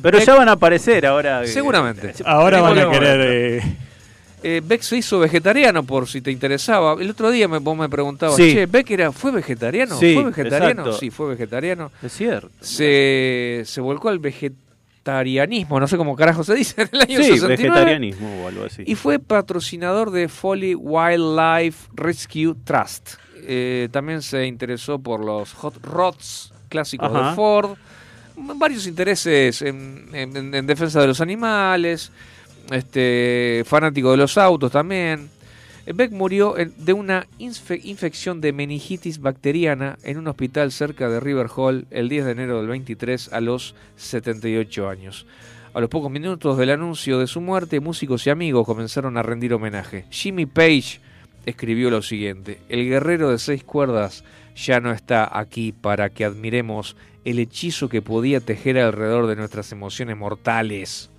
[0.02, 1.42] Pero Beck- ya van a aparecer ahora.
[1.42, 2.14] eh, Seguramente.
[2.24, 3.20] Ahora van a querer...
[3.62, 3.76] eh,
[4.42, 6.94] Eh, Beck se hizo vegetariano por si te interesaba.
[7.00, 8.52] El otro día me, vos me preguntabas, Sí.
[8.52, 9.98] che, Beck era, ¿fue vegetariano?
[9.98, 10.82] Sí, ¿Fue vegetariano?
[10.82, 10.92] exacto.
[10.92, 11.90] Sí, fue vegetariano.
[12.02, 12.50] Es cierto.
[12.60, 17.24] Se, se volcó al vegetarianismo, no sé cómo carajo se dice, en el año Sí,
[17.32, 17.56] 69.
[17.56, 18.82] vegetarianismo o algo así.
[18.86, 23.14] Y fue patrocinador de Foley Wildlife Rescue Trust.
[23.48, 27.30] Eh, también se interesó por los hot rods clásicos Ajá.
[27.30, 27.76] de Ford.
[28.36, 32.10] Varios intereses en, en- en defensa de los animales.
[32.70, 35.28] Este, fanático de los autos también.
[35.86, 41.20] Eh, Beck murió de una infe- infección de meningitis bacteriana en un hospital cerca de
[41.20, 45.26] River Hall el 10 de enero del 23 a los 78 años.
[45.74, 49.52] A los pocos minutos del anuncio de su muerte, músicos y amigos comenzaron a rendir
[49.52, 50.06] homenaje.
[50.10, 51.00] Jimmy Page
[51.44, 54.24] escribió lo siguiente: El guerrero de seis cuerdas
[54.56, 56.96] ya no está aquí para que admiremos
[57.26, 61.10] el hechizo que podía tejer alrededor de nuestras emociones mortales.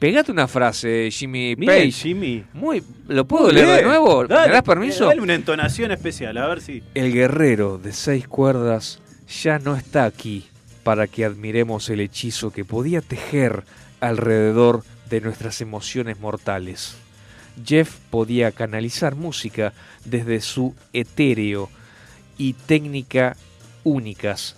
[0.00, 1.92] Pegate una frase, Jimmy Page.
[1.92, 2.42] Jimmy.
[2.54, 4.26] Muy, ¿Lo puedo Muy leer de nuevo?
[4.26, 5.04] Dale, ¿Me das permiso?
[5.04, 6.82] Dale una entonación especial, a ver si.
[6.94, 8.98] El guerrero de seis cuerdas
[9.42, 10.46] ya no está aquí
[10.84, 13.64] para que admiremos el hechizo que podía tejer
[14.00, 16.96] alrededor de nuestras emociones mortales.
[17.62, 19.74] Jeff podía canalizar música
[20.06, 21.68] desde su etéreo
[22.38, 23.36] y técnica
[23.84, 24.56] únicas.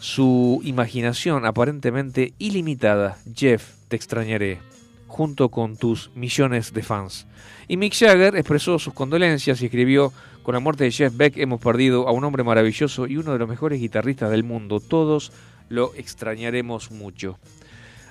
[0.00, 3.16] Su imaginación aparentemente ilimitada.
[3.34, 4.58] Jeff, te extrañaré,
[5.06, 7.26] junto con tus millones de fans.
[7.68, 10.12] Y Mick Jagger expresó sus condolencias y escribió,
[10.42, 13.38] con la muerte de Jeff Beck hemos perdido a un hombre maravilloso y uno de
[13.38, 14.78] los mejores guitarristas del mundo.
[14.78, 15.32] Todos
[15.68, 17.38] lo extrañaremos mucho.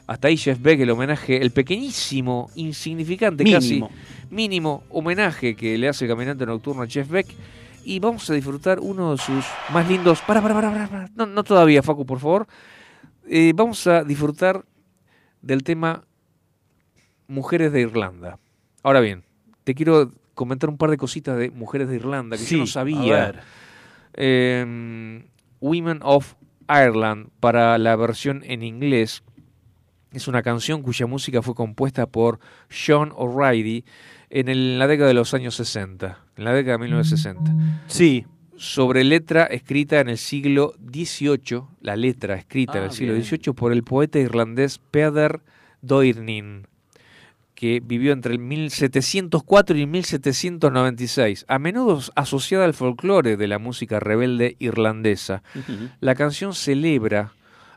[0.07, 3.87] Hasta ahí Jeff Beck, el homenaje, el pequeñísimo, insignificante, Mínimo.
[3.89, 3.95] casi
[4.29, 7.27] mínimo homenaje que le hace el caminante nocturno a Jeff Beck.
[7.85, 10.19] y vamos a disfrutar uno de sus más lindos.
[10.21, 11.09] Para, para, para, para, para.
[11.15, 12.47] No, no todavía, Facu, por favor.
[13.27, 14.63] Eh, vamos a disfrutar
[15.45, 16.03] del tema
[17.27, 18.37] Mujeres de Irlanda.
[18.83, 19.23] Ahora bien,
[19.63, 22.63] te quiero comentar un par de cositas de Mujeres de Irlanda que Sí, yo no
[22.65, 23.13] a sabía.
[23.13, 23.39] ver.
[24.15, 25.23] Eh,
[25.61, 26.35] Women of
[26.69, 29.23] Ireland para la versión en inglés
[30.11, 32.39] es una canción cuya música fue compuesta por
[32.69, 33.85] Sean O'Reilly
[34.29, 37.53] en el- la década de los años 60, en la década de 1960
[37.87, 38.25] Sí,
[38.57, 43.25] sobre letra escrita en el siglo XVIII, la letra escrita en Ah, el siglo bien.
[43.25, 45.41] XVIII por el poeta irlandés Peder
[45.81, 46.67] Doirnin,
[47.53, 53.59] que vivió entre el 1704 y el 1796, a menudo asociada al folclore de la
[53.59, 55.43] música rebelde irlandesa.
[55.99, 57.33] La canción celebra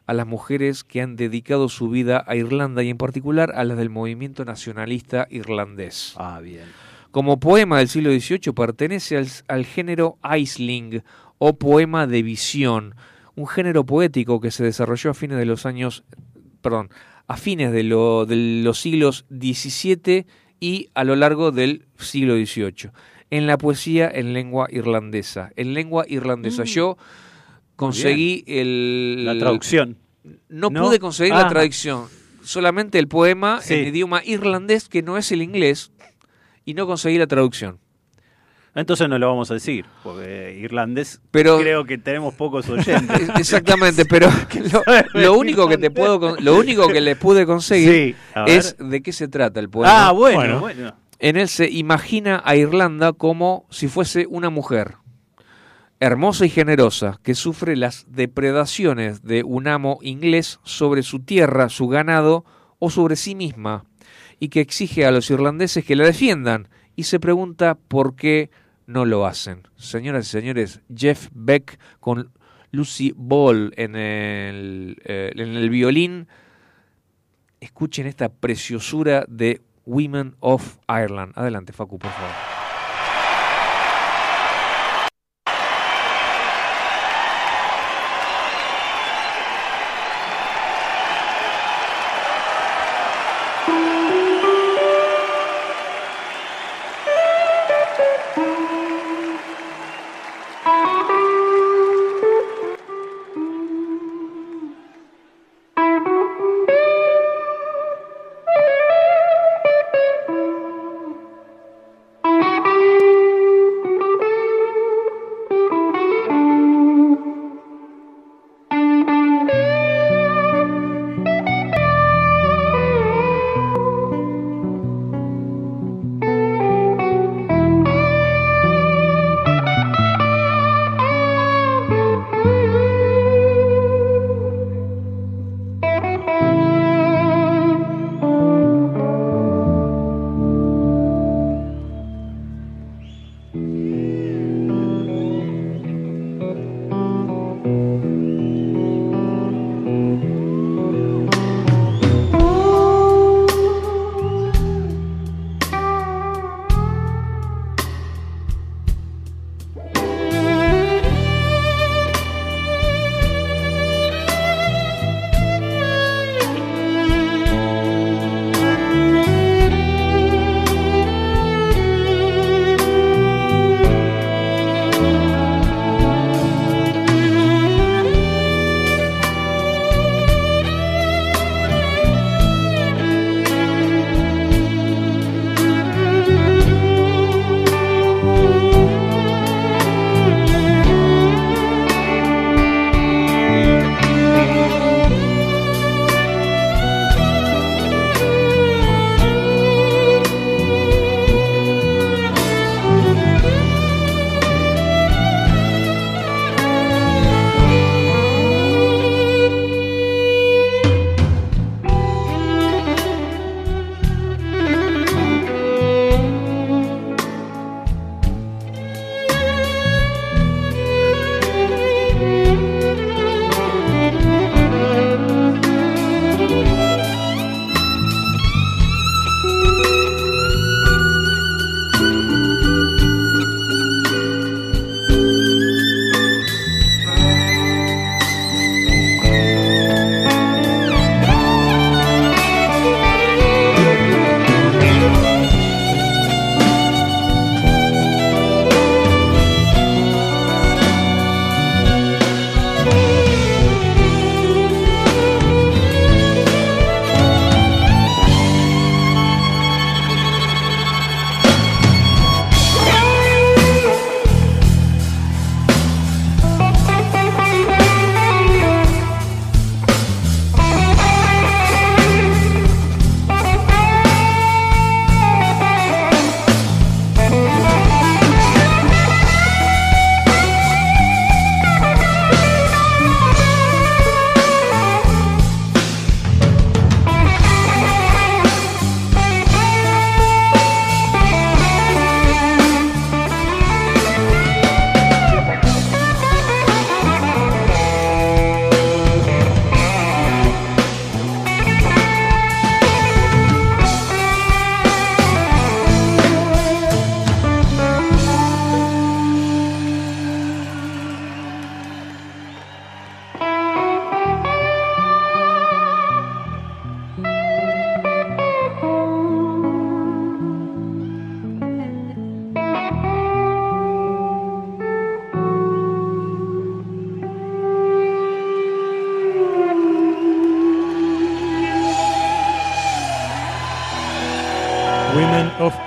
[0.07, 3.77] a las mujeres que han dedicado su vida a Irlanda y en particular a las
[3.77, 6.15] del movimiento nacionalista irlandés.
[6.17, 6.65] Ah, bien.
[7.11, 11.03] Como poema del siglo XVIII pertenece al, al género Aisling
[11.39, 12.95] o poema de visión,
[13.35, 16.05] un género poético que se desarrolló a fines de los años,
[16.61, 16.91] perdón,
[17.27, 20.27] a fines de, lo- de los siglos XVII
[20.61, 22.91] y a lo largo del siglo XVIII,
[23.31, 25.51] en la poesía en lengua irlandesa.
[25.57, 26.65] En lengua irlandesa.
[26.65, 26.97] Yo
[27.77, 29.97] conseguí el, La traducción.
[30.49, 30.83] no, ¿No?
[30.85, 31.43] pude conseguir Ah.
[31.45, 32.07] la traducción.
[32.43, 33.75] Solamente el poema Sí.
[33.75, 35.93] en idioma irlandés, que no es el inglés,
[36.69, 37.79] y no conseguí la traducción.
[38.75, 43.21] Entonces no lo vamos a decir, porque irlandés Pero- creo que tenemos pocos oyentes.
[43.23, 44.29] Es- Exactamente, pero
[44.71, 44.83] lo,
[45.21, 49.13] lo único que te puedo lo único que le pude conseguir Sí, es de qué
[49.13, 50.09] se trata el poema.
[50.09, 50.61] ah, bueno, Bueno.
[50.61, 50.95] bueno.
[51.21, 54.95] En él se imagina a Irlanda como si fuese una mujer
[55.99, 61.89] hermosa y generosa que sufre las depredaciones de un amo inglés sobre su tierra, su
[61.89, 62.45] ganado
[62.79, 63.85] o sobre sí misma
[64.41, 68.51] y que exige a los irlandeses que la defiendan y se pregunta por qué
[68.87, 69.69] no lo hacen.
[69.77, 72.33] Señoras y señores, Jeff Beck con
[72.71, 76.29] Lucy Ball en el, eh, en el violín.
[77.61, 81.33] Escuchen esta preciosura de Women of Ireland.
[81.35, 82.58] Adelante, Facu, por favor.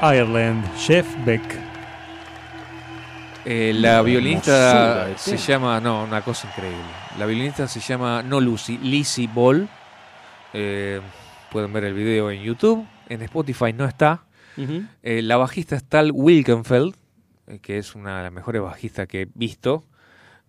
[0.02, 1.42] Ireland, Jeff Beck.
[3.46, 5.44] Eh, la violinista se tema.
[5.48, 6.80] llama, no, una cosa increíble.
[7.20, 9.70] La violinista se llama no Lucy, Lizzie Ball.
[10.54, 11.02] Eh,
[11.52, 12.86] pueden ver el video en YouTube.
[13.10, 14.24] En Spotify no está.
[15.04, 16.96] Eh, la bajista es Tal Wilkenfeld,
[17.48, 19.84] eh, que es una de las mejores bajistas que he visto.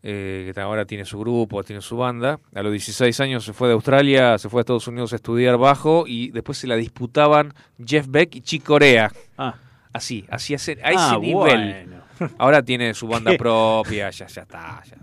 [0.02, 2.38] Eh, que ahora tiene su grupo, tiene su banda.
[2.54, 5.56] A los 16 años se fue de Australia, se fue a Estados Unidos a estudiar
[5.58, 7.54] bajo y después se la disputaban
[7.84, 9.12] Jeff Beck y Chick Corea.
[9.38, 9.54] Ah,
[9.92, 11.34] Así, así a ese, a ese ah, nivel.
[11.34, 12.02] bueno.
[12.38, 13.38] Ahora tiene su banda ¿Qué?
[13.38, 14.82] propia, ya, ya está.
[14.88, 14.96] ya.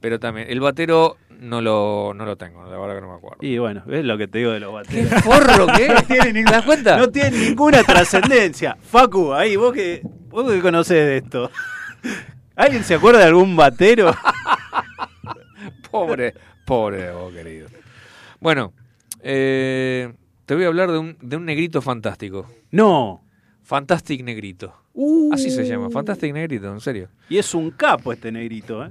[0.00, 3.38] Pero también, el batero no lo, no lo tengo, la verdad que no me acuerdo.
[3.42, 5.22] Y bueno, ¿ves lo que te digo de los ¿Qué bateros?
[5.22, 6.06] forro que es?
[6.08, 6.96] tiene ¿Te ningún- das cuenta?
[6.96, 8.76] No tiene ninguna trascendencia.
[8.80, 11.50] Facu, ahí, vos que, vos que conocés de esto.
[12.58, 14.12] ¿Alguien se acuerda de algún batero?
[15.92, 16.34] Pobre,
[16.66, 17.68] pobre de vos, querido.
[18.40, 18.74] Bueno,
[19.22, 20.12] eh,
[20.44, 22.46] te voy a hablar de un, de un negrito fantástico.
[22.72, 23.22] No.
[23.62, 24.74] Fantastic Negrito.
[24.92, 25.32] Uh.
[25.32, 27.08] Así se llama, Fantastic Negrito, en serio.
[27.28, 28.90] Y es un capo este negrito, ¿eh?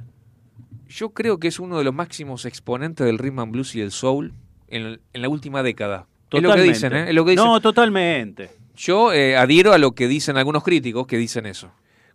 [0.87, 3.91] Yo creo que es uno de los máximos exponentes del rhythm and blues y el
[3.91, 4.33] soul
[4.69, 6.07] en, en la última década.
[6.31, 6.73] Es lo que Totalmente.
[6.73, 7.09] dicen, ¿eh?
[7.09, 7.45] Es lo que dicen.
[7.45, 8.49] No, totalmente.
[8.77, 11.71] Yo eh, adhiero a lo que dicen algunos críticos que dicen eso.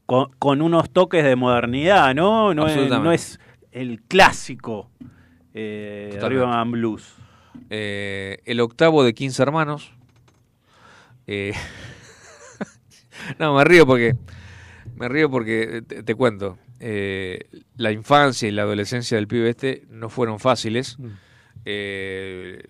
[0.07, 2.53] Con, con unos toques de modernidad, ¿no?
[2.55, 3.05] No es, Absolutamente.
[3.09, 4.91] no es el clásico
[5.55, 6.45] eh, Totalmente.
[6.45, 7.15] rhythm and blues.
[7.71, 9.93] Eh, el octavo de 15 hermanos.
[11.27, 11.53] Eh,
[13.39, 14.17] no, me río porque.
[14.97, 16.59] Me río porque te, te cuento.
[16.81, 17.39] eh,
[17.77, 20.97] la infancia y la adolescencia del pibe este no fueron fáciles.
[21.65, 22.63] Eh,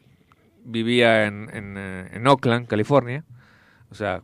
[0.64, 3.24] vivía en, en, en Oakland, California.
[3.90, 4.20] O sea,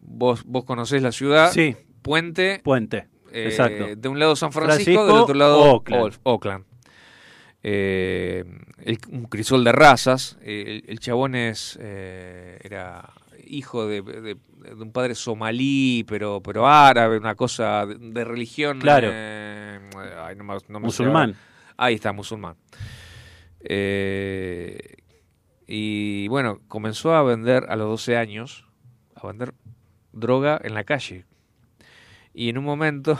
[0.00, 1.50] vos, vos conocés la ciudad.
[1.52, 2.60] Sí, Puente.
[2.64, 3.08] puente.
[3.32, 3.94] eh, Exacto.
[3.96, 6.14] De un lado San Francisco, Francisco, del otro lado Oakland.
[6.24, 6.64] Oakland.
[7.62, 8.44] Eh,
[8.84, 10.38] el- un crisol de razas.
[10.42, 13.12] El, el chabón es, eh, era
[13.46, 18.78] hijo de, de- de un padre somalí, pero, pero árabe, una cosa de, de religión.
[18.80, 19.08] Claro.
[19.12, 21.34] ay, no me- no me sé Musulmán.
[21.76, 22.56] Ahí está, musulmán.
[25.66, 28.66] Y bueno, comenzó a vender a los 12 años,
[29.14, 29.54] a vender
[30.12, 31.24] droga en la calle.
[32.40, 33.18] Y en un momento,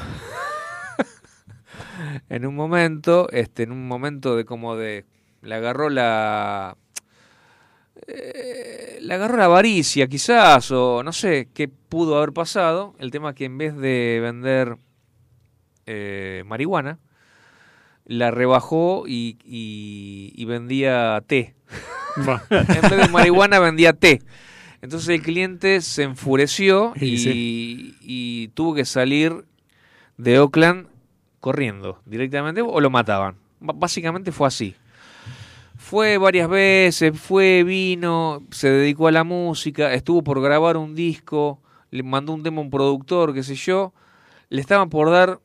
[2.30, 5.04] en un momento, este, en un momento de como de,
[5.42, 6.78] le agarró la,
[8.06, 12.94] eh, le agarró la avaricia quizás, o no sé qué pudo haber pasado.
[12.98, 14.78] El tema que en vez de vender
[15.84, 16.98] eh, marihuana,
[18.06, 21.54] la rebajó y, y- y vendía té.
[22.16, 24.22] En vez de marihuana vendía té.
[24.82, 27.96] Entonces el cliente se enfureció Y y, sí.
[28.00, 29.44] y tuvo que salir
[30.16, 30.88] de Oakland
[31.40, 33.36] corriendo directamente o lo mataban.
[33.60, 34.74] B- Básicamente fue así.
[35.76, 41.58] Fue varias veces, fue, vino, se dedicó a la música, estuvo por grabar un disco,
[41.90, 43.94] le mandó un demo a un productor, qué sé yo.
[44.50, 45.40] Le estaban por dar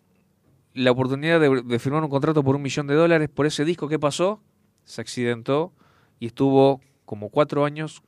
[0.74, 3.88] la oportunidad de, de firmar un contrato por un millón de dólares por ese disco.
[3.88, 4.42] ¿Qué pasó?
[4.84, 5.72] Se accidentó
[6.20, 8.04] y estuvo como cuatro años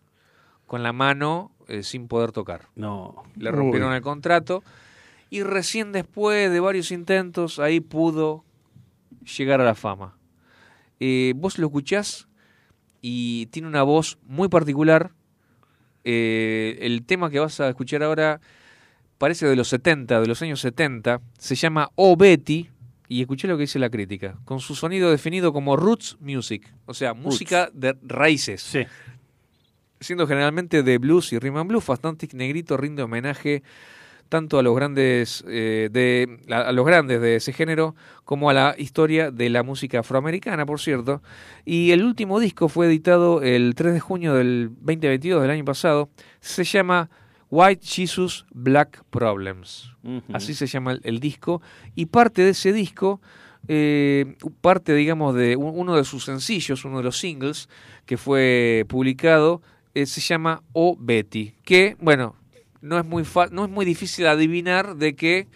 [0.67, 2.67] con la mano eh, sin poder tocar.
[2.75, 3.23] No.
[3.35, 3.95] Le rompieron Uy.
[3.95, 4.63] el contrato
[5.29, 8.43] y recién después de varios intentos ahí pudo
[9.37, 10.15] llegar a la fama.
[10.99, 12.27] Eh, vos lo escuchás
[13.01, 15.11] y tiene una voz muy particular.
[16.03, 18.39] Eh, el tema que vas a escuchar ahora
[19.17, 21.21] parece de los 70, de los años 70.
[21.37, 22.69] Se llama Oh Betty.
[23.09, 24.37] Y escuché lo que dice la crítica.
[24.43, 26.73] Con su sonido definido como roots music.
[26.85, 28.79] O sea, música de raíces Sí.
[29.99, 33.63] Siendo generalmente de blues y rhythm and blues, Fantastic Negrito rinde homenaje
[34.29, 37.95] tanto a los grandes eh, de a, los grandes de ese género
[38.25, 41.21] como a la historia de la música afroamericana, por cierto.
[41.63, 46.09] Y el último disco fue editado el 3 de junio del 2022 del año pasado.
[46.41, 47.09] Se llama
[47.49, 49.93] White Jesus Black Problems.
[50.33, 51.61] Así se llama el, el disco.
[51.95, 53.21] Y parte de ese disco,
[53.69, 57.69] eh, parte, digamos, de un- uno de sus sencillos, uno de los singles
[58.05, 59.61] que fue publicado,
[60.01, 61.53] eh, se llama O Betty.
[61.63, 62.35] Que, bueno,
[62.81, 65.47] no es muy, fa- no es muy difícil adivinar de que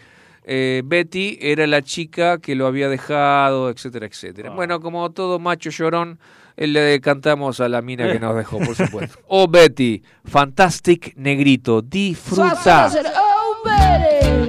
[0.44, 4.50] eh, Betty era la chica que lo había dejado, etcétera, etcétera.
[4.50, 4.54] Ah.
[4.54, 6.18] Bueno, como todo macho llorón,
[6.56, 9.18] eh, le cantamos a la mina que nos dejó, por supuesto.
[9.28, 12.90] O Betty, Fantastic Negrito, disfruta.
[13.16, 14.41] Oh, Betty,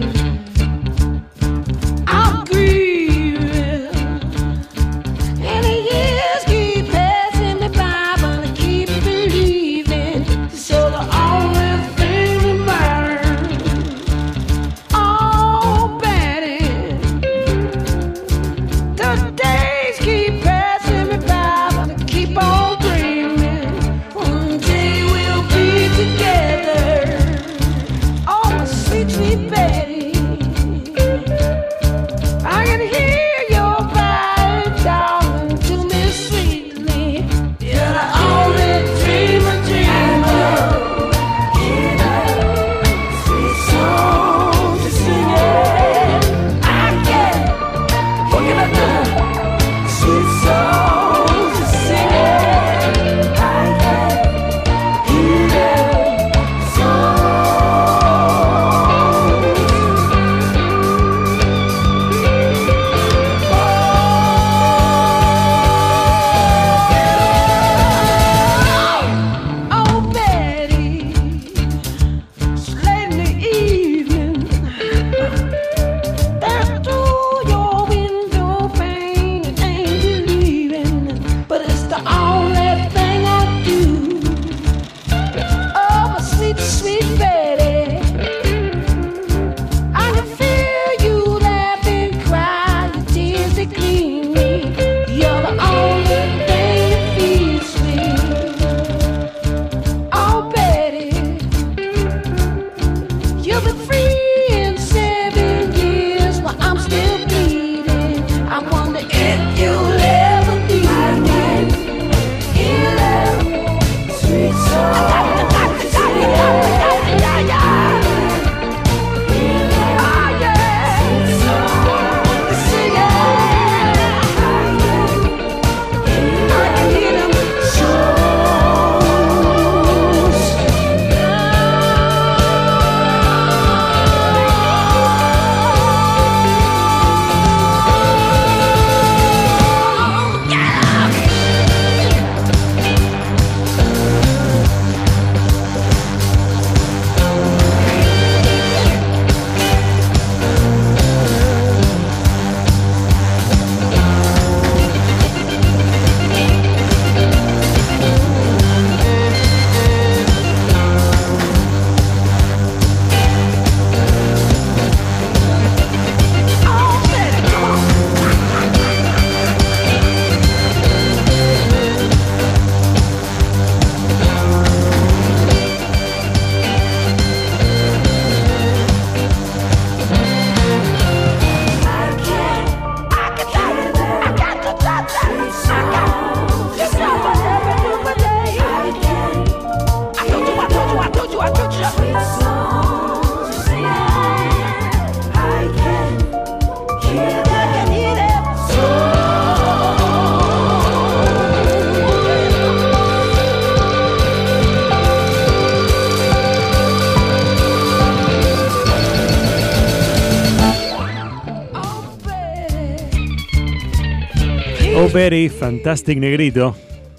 [215.14, 216.76] Very fantastic negrito.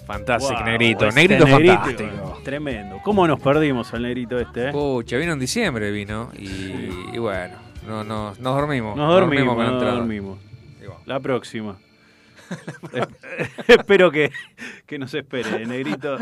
[0.06, 1.06] Wow, negrito.
[1.08, 2.40] este Negrito negrito, fantástico.
[2.44, 3.00] Tremendo.
[3.02, 4.68] ¿Cómo nos perdimos al negrito este?
[4.68, 4.72] eh?
[4.72, 6.30] Pucha, vino en diciembre, vino.
[6.38, 7.56] Y, y bueno,
[7.86, 8.96] no, no, nos dormimos.
[8.96, 9.98] Nos dormimos, con la nos entrada.
[9.98, 10.38] dormimos.
[11.06, 11.76] La próxima.
[13.68, 14.30] Espero que,
[14.86, 16.18] que nos espere, negrito.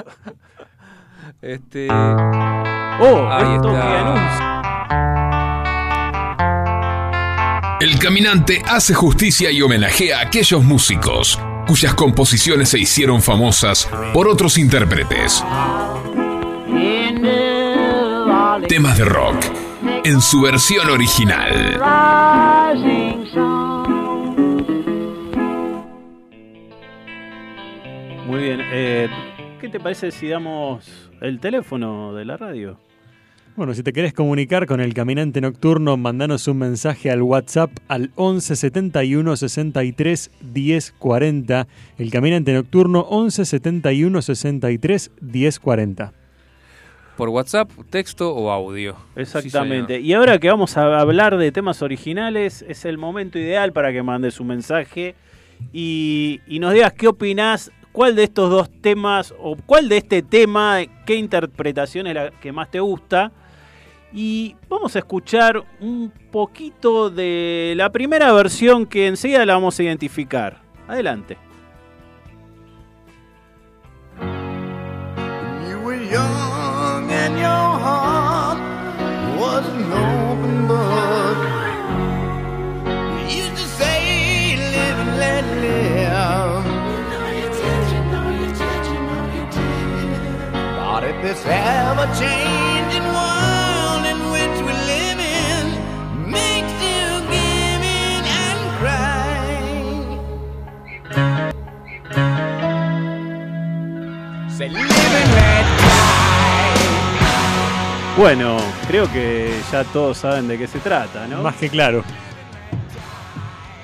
[1.41, 1.89] Este.
[1.91, 4.59] Oh, Ahí esto está.
[7.79, 7.85] que.
[7.87, 11.37] El caminante hace justicia y homenajea a aquellos músicos
[11.67, 15.45] cuyas composiciones se hicieron famosas por otros intérpretes.
[18.69, 19.37] Temas de rock
[20.05, 21.79] en su versión original.
[28.27, 28.61] Muy bien.
[28.73, 29.09] eh,
[29.61, 32.79] ¿Qué te parece si damos el teléfono de la radio?
[33.55, 38.11] Bueno, si te querés comunicar con el caminante nocturno, mandanos un mensaje al WhatsApp al
[38.15, 41.67] 11 71 63 10 40.
[41.99, 46.13] El caminante nocturno 11 71 63 10 40.
[47.19, 48.97] Por WhatsApp, texto o audio.
[49.17, 49.99] Exactamente.
[49.99, 53.93] Sí, y ahora que vamos a hablar de temas originales, es el momento ideal para
[53.93, 55.15] que mandes un mensaje
[55.75, 60.23] y, y nos digas qué opinás, cuál de estos dos temas o cuál de este
[60.23, 63.31] tema, qué interpretación es la que más te gusta.
[64.15, 69.83] Y vamos a escuchar un poquito de la primera versión que enseguida la vamos a
[69.83, 70.61] identificar.
[70.87, 71.39] Adelante.
[75.69, 76.43] You were young
[108.17, 111.43] Bueno, creo que ya todos saben de qué se trata, ¿no?
[111.43, 112.05] Más que claro.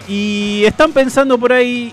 [0.07, 1.93] Y están pensando por ahí,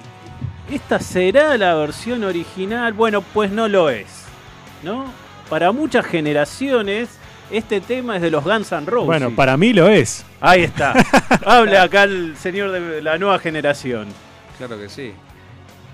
[0.70, 2.94] ¿esta será la versión original?
[2.94, 4.26] Bueno, pues no lo es,
[4.84, 5.06] ¿no?
[5.50, 7.10] Para muchas generaciones,
[7.52, 9.08] este tema es de los Guns N' Roses.
[9.08, 10.26] Bueno, para mí lo es.
[10.42, 10.94] Ahí está.
[11.46, 14.08] Habla acá el señor de la nueva generación.
[14.58, 15.14] Claro que sí.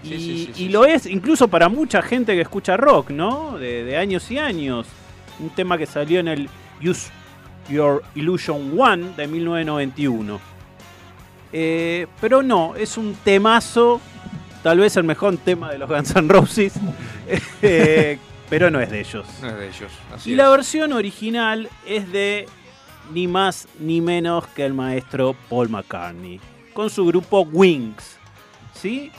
[0.04, 3.12] Sí, y sí, sí, y sí, lo es incluso para mucha gente que escucha rock,
[3.12, 3.58] ¿no?
[3.58, 4.88] De, de años y años.
[5.40, 6.50] Un tema que salió en el
[6.84, 7.12] Use
[7.70, 10.40] Your Illusion One de 1991.
[11.54, 14.00] Eh, pero no, es un temazo,
[14.64, 16.74] tal vez el mejor tema de los Guns N' Roses,
[17.62, 18.18] eh,
[18.50, 19.26] pero no es de ellos.
[19.42, 19.92] No es de ellos.
[20.14, 20.38] Así Y es.
[20.38, 22.48] la versión original es de
[23.14, 26.40] ni más ni menos que el maestro Paul McCartney,
[26.74, 28.18] con su grupo Wings.
[28.74, 29.12] ¿Sí?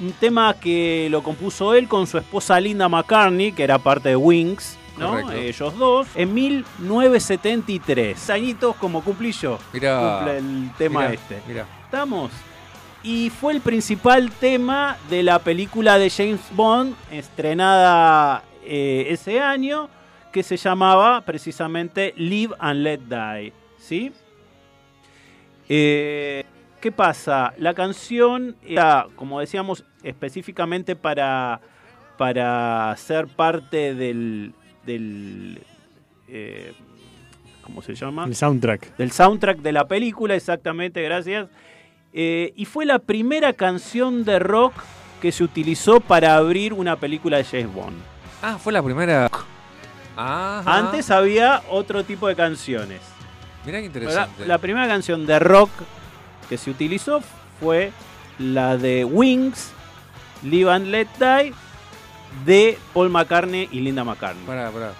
[0.00, 4.16] Un tema que lo compuso él con su esposa Linda McCartney, que era parte de
[4.16, 5.30] Wings, ¿no?
[5.32, 8.30] Ellos dos, en 1973.
[8.30, 9.58] Añitos como cumplí yo.
[9.72, 11.42] Mirá, Cumple el tema mirá, este.
[11.46, 11.66] mirá.
[11.84, 12.30] ¿Estamos?
[13.02, 19.88] Y fue el principal tema de la película de James Bond, estrenada eh, ese año,
[20.32, 23.52] que se llamaba precisamente Live and Let Die.
[23.78, 24.12] ¿Sí?
[25.68, 26.44] Eh,
[26.80, 27.54] ¿Qué pasa?
[27.58, 31.60] La canción era, como decíamos, específicamente para,
[32.16, 34.54] para ser parte del.
[34.86, 35.60] del
[36.28, 36.72] eh,
[37.62, 38.24] ¿Cómo se llama?
[38.24, 38.96] El soundtrack.
[38.96, 41.48] del soundtrack de la película, exactamente, gracias.
[42.14, 44.72] Eh, y fue la primera canción de rock
[45.20, 47.96] que se utilizó para abrir una película de James Bond.
[48.40, 49.28] Ah, fue la primera.
[50.16, 50.62] Ajá.
[50.78, 53.00] Antes había otro tipo de canciones.
[53.66, 54.46] Mirá qué La, interesante.
[54.46, 55.70] la primera canción de rock
[56.48, 57.20] que se utilizó
[57.60, 57.92] fue
[58.38, 59.70] la de Wings,
[60.42, 61.52] Live and Let Die,
[62.44, 64.44] de Paul McCartney y Linda McCartney.
[64.46, 64.92] Pará, pará.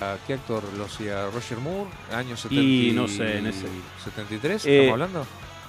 [0.00, 1.26] ¿A ¿Qué actor lo hacía?
[1.30, 1.90] ¿Roger Moore?
[2.12, 3.66] ¿Año 70 Y no sé, en ese-
[4.04, 4.66] 73?
[4.66, 5.26] Eh, ¿Estamos hablando?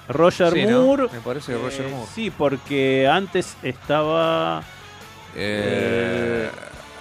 [0.08, 0.82] Roger Sí, ¿no?
[0.82, 1.08] Moore.
[1.12, 2.10] Me parece que Roger eh, Moore.
[2.14, 4.62] Sí, porque antes estaba.
[5.34, 6.48] Eh,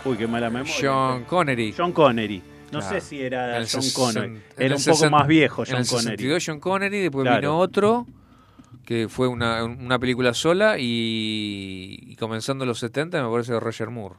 [0.04, 0.74] Uy, qué mala memoria.
[0.74, 1.74] Sean Connery.
[1.76, 2.42] John Connery.
[2.72, 2.96] No Claro.
[3.00, 4.26] sé si era En John Connery.
[4.28, 6.18] en Era un poco más viejo En John el Connery.
[6.18, 7.40] 62 John Connery, después Claro.
[7.42, 8.06] vino otro
[8.86, 14.16] que fue una, una película sola y, y comenzando los 70 me parece Roger Moore.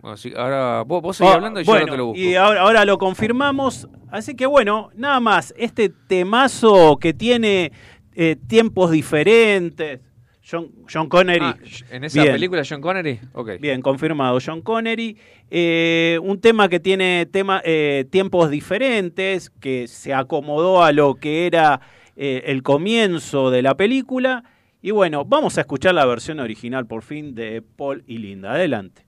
[0.00, 2.20] Bueno, sí, ahora vos, vos seguís Ah, hablando y yo ahora te lo busco.
[2.20, 3.88] y ahora, ahora lo confirmamos.
[4.10, 5.52] Así que bueno, nada más.
[5.56, 7.72] Este temazo que tiene
[8.14, 10.00] eh, tiempos diferentes.
[10.48, 11.40] John, John Connery.
[11.42, 11.56] Ah,
[11.90, 12.34] ¿En esa Bien.
[12.34, 13.18] película John Connery?
[13.32, 13.58] Ok.
[13.60, 14.38] Bien, confirmado.
[14.44, 15.16] John Connery.
[15.50, 21.46] Eh, un tema que tiene tema, eh, tiempos diferentes, que se acomodó a lo que
[21.46, 21.80] era
[22.14, 24.44] eh, el comienzo de la película.
[24.80, 28.52] Y bueno, vamos a escuchar la versión original por fin de Paul y Linda.
[28.52, 29.04] Adelante.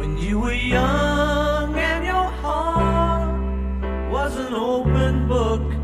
[0.00, 3.30] When you were young and your heart
[4.10, 5.83] was an open book, you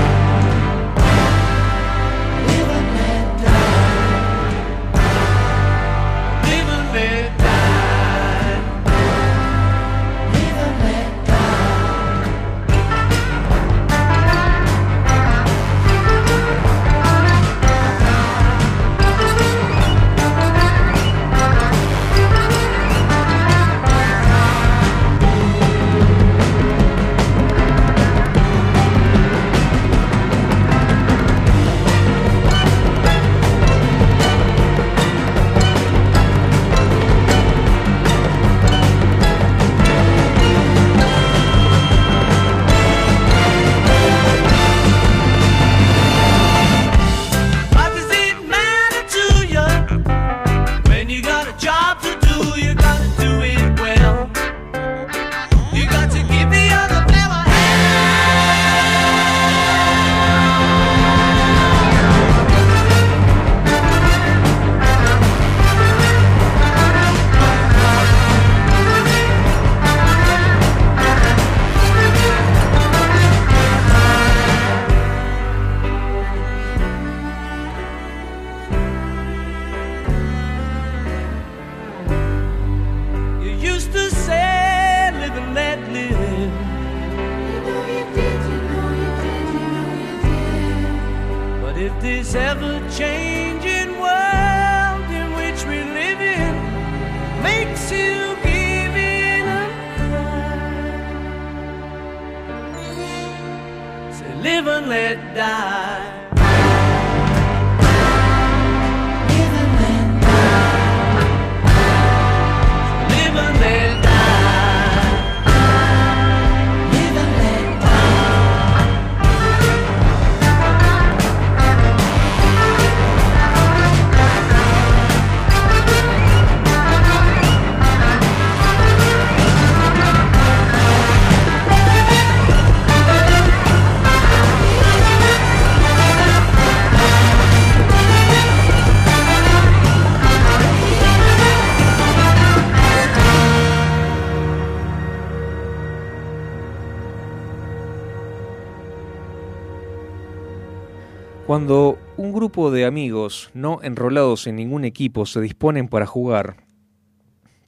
[153.53, 156.57] No enrolados en ningún equipo se disponen para jugar,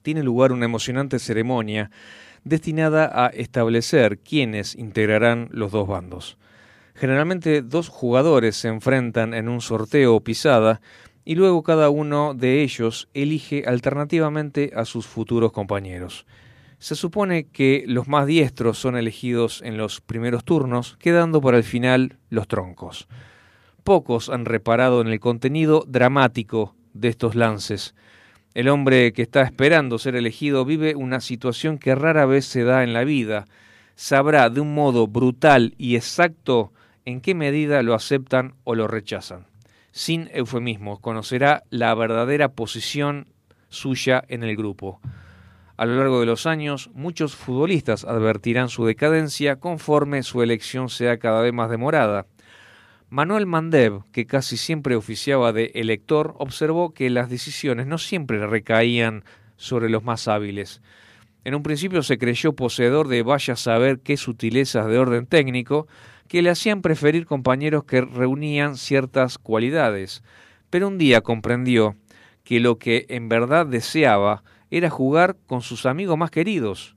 [0.04, 1.90] tiene lugar una emocionante ceremonia
[2.44, 6.38] destinada a establecer quiénes integrarán los dos bandos.
[6.94, 10.82] Generalmente dos jugadores se enfrentan en un sorteo o pisada
[11.26, 16.26] y luego cada uno de ellos elige alternativamente a sus futuros compañeros.
[16.80, 21.64] Se supone que los más diestros son elegidos en los primeros turnos, quedando para el
[21.64, 23.08] final los troncos.
[23.84, 27.96] Pocos han reparado en el contenido dramático de estos lances.
[28.54, 32.84] El hombre que está esperando ser elegido vive una situación que rara vez se da
[32.84, 33.46] en la vida.
[33.96, 36.72] Sabrá de un modo brutal y exacto
[37.04, 39.48] en qué medida lo aceptan o lo rechazan.
[39.92, 43.28] Sin eufemismos, conocerá la verdadera posición
[43.70, 45.02] suya en el grupo.
[45.76, 51.18] A lo largo de los años, muchos futbolistas advertirán su decadencia conforme su elección sea
[51.18, 52.28] cada vez más demorada.
[53.14, 59.24] Manuel Mandev, que casi siempre oficiaba de elector, observó que las decisiones no siempre recaían
[59.56, 60.82] sobre los más hábiles.
[61.44, 65.86] En un principio se creyó poseedor de vaya saber qué sutilezas de orden técnico
[66.28, 70.24] que le hacían preferir compañeros que reunían ciertas cualidades,
[70.72, 71.96] pero un día comprendió
[72.44, 76.96] que lo que en verdad deseaba era jugar con sus amigos más queridos.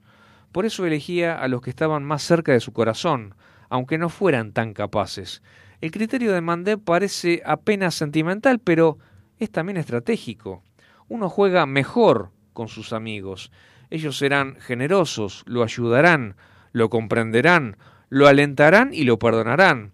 [0.50, 3.34] Por eso elegía a los que estaban más cerca de su corazón,
[3.68, 5.42] aunque no fueran tan capaces.
[5.80, 8.98] El criterio de Mandé parece apenas sentimental, pero
[9.38, 10.62] es también estratégico.
[11.08, 13.52] Uno juega mejor con sus amigos.
[13.90, 16.36] Ellos serán generosos, lo ayudarán,
[16.72, 17.76] lo comprenderán,
[18.08, 19.92] lo alentarán y lo perdonarán.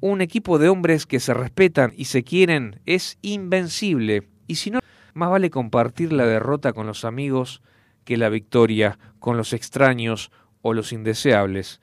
[0.00, 4.80] Un equipo de hombres que se respetan y se quieren es invencible, y si no,
[5.12, 7.62] Más vale compartir la derrota con los amigos
[8.04, 10.30] que la victoria con los extraños
[10.62, 11.80] o los indeseables.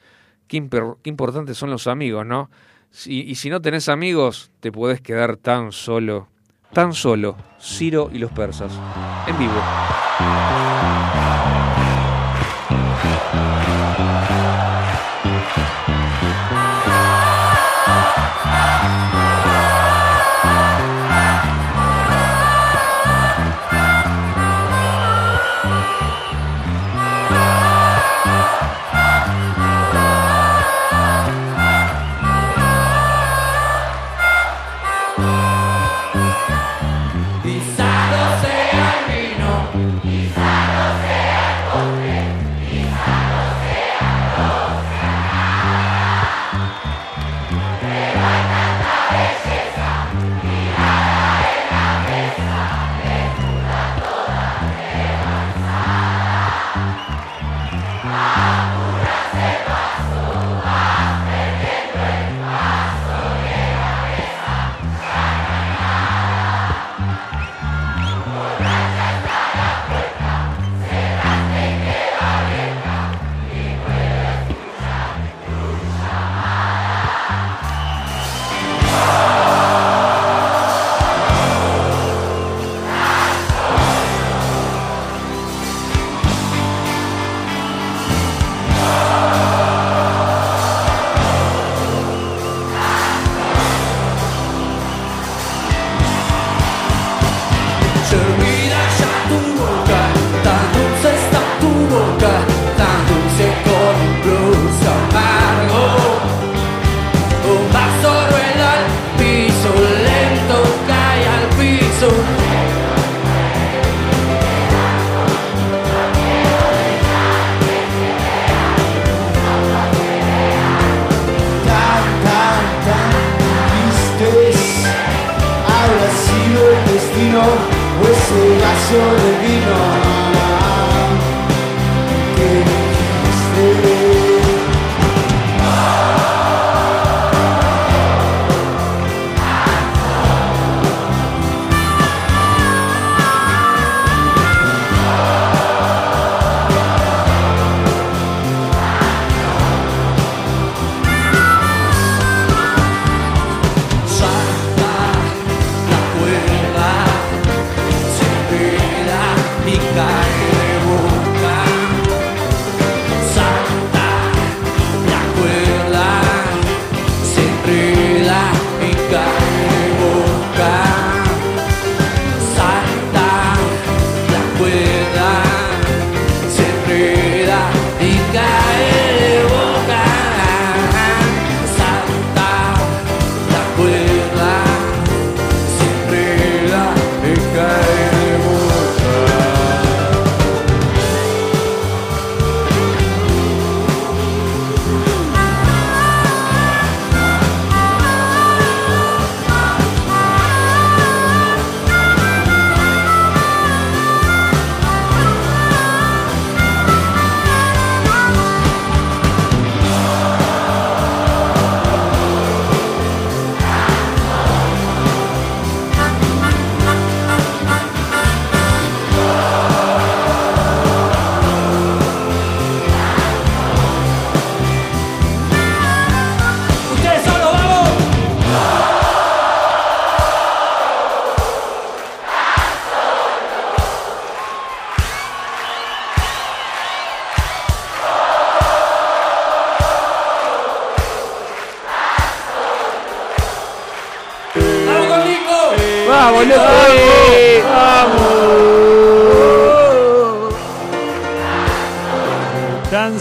[0.48, 0.68] Qué,
[1.04, 2.50] qué importantes son los amigos, ¿no?
[3.06, 6.28] Y si no tenés amigos, te podés quedar tan solo.
[6.74, 7.38] Tan solo.
[7.60, 8.72] Ciro y los persas.
[9.28, 9.62] En vivo.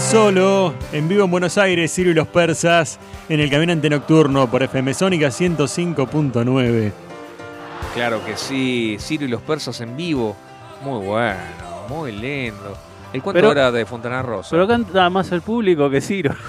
[0.09, 4.63] Solo, en vivo en Buenos Aires, Ciro y los persas, en el Caminante Nocturno por
[4.63, 6.91] FM Sónica 105.9.
[7.93, 8.97] Claro que sí.
[8.99, 10.35] Ciro y los persas en vivo.
[10.83, 11.37] Muy bueno,
[11.89, 12.77] muy lindo.
[13.13, 14.49] ¿El cuánto Pero- era de Fontana Rosa?
[14.51, 16.33] Pero canta más el público que Ciro.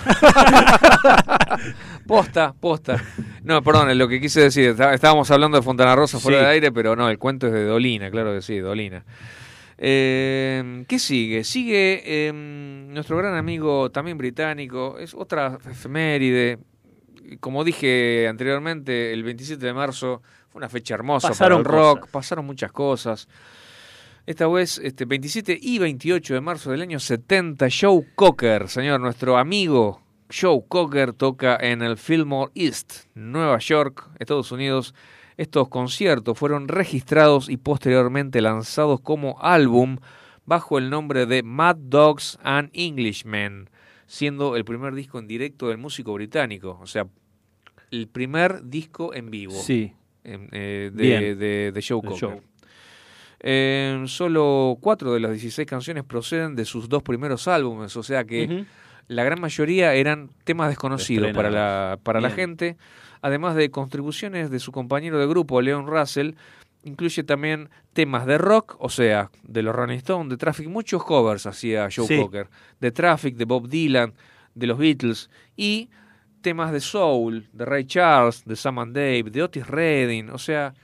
[2.06, 3.02] Posta, posta.
[3.44, 6.44] No, perdón, lo que quise decir, está- estábamos hablando de Fontana Rosa fuera Sí.
[6.44, 9.04] de aire, pero no, el cuento es de Dolina, claro que sí, Dolina.
[9.78, 11.44] Eh, ¿Qué sigue?
[11.44, 16.58] Sigue eh, nuestro gran amigo, también británico, es otra efeméride,
[17.40, 21.98] como dije anteriormente, el 27 de marzo fue una fecha hermosa Pasaron para el rock,
[22.00, 22.12] cosas.
[22.12, 23.28] pasaron muchas cosas.
[24.26, 29.38] Esta vez, este 27 y 28 de marzo del año 70, Joe Cocker, señor, nuestro
[29.38, 34.94] amigo Joe Cocker toca en el Fillmore East, Nueva York, Estados Unidos.
[35.38, 39.96] Estos conciertos fueron registrados y posteriormente lanzados como álbum
[40.44, 43.70] bajo el nombre de Mad Dogs and Englishmen,
[44.06, 47.06] siendo el primer disco en directo del músico británico, o sea,
[47.90, 49.92] el primer disco en vivo Sí.
[50.24, 52.42] eh, de, de- de Joe Cocker.
[53.40, 58.24] Eh, solo cuatro de las 16 canciones proceden de sus dos primeros álbumes, o sea
[58.24, 58.64] que.
[59.08, 62.76] La gran mayoría eran temas desconocidos para la, para la gente,
[63.22, 66.32] además de contribuciones de su compañero de grupo, Leon Russell,
[66.84, 71.46] incluye también temas de rock, o sea, de los Rolling Stones, de Traffic, muchos covers
[71.46, 72.18] hacía Joe Sí.
[72.18, 72.48] Cocker,
[72.80, 74.14] de Traffic, de Bob Dylan,
[74.54, 75.88] de los Beatles, y
[76.40, 80.74] temas de Soul, de Ray Charles, de Sam and Dave, de Otis Redding, o sea,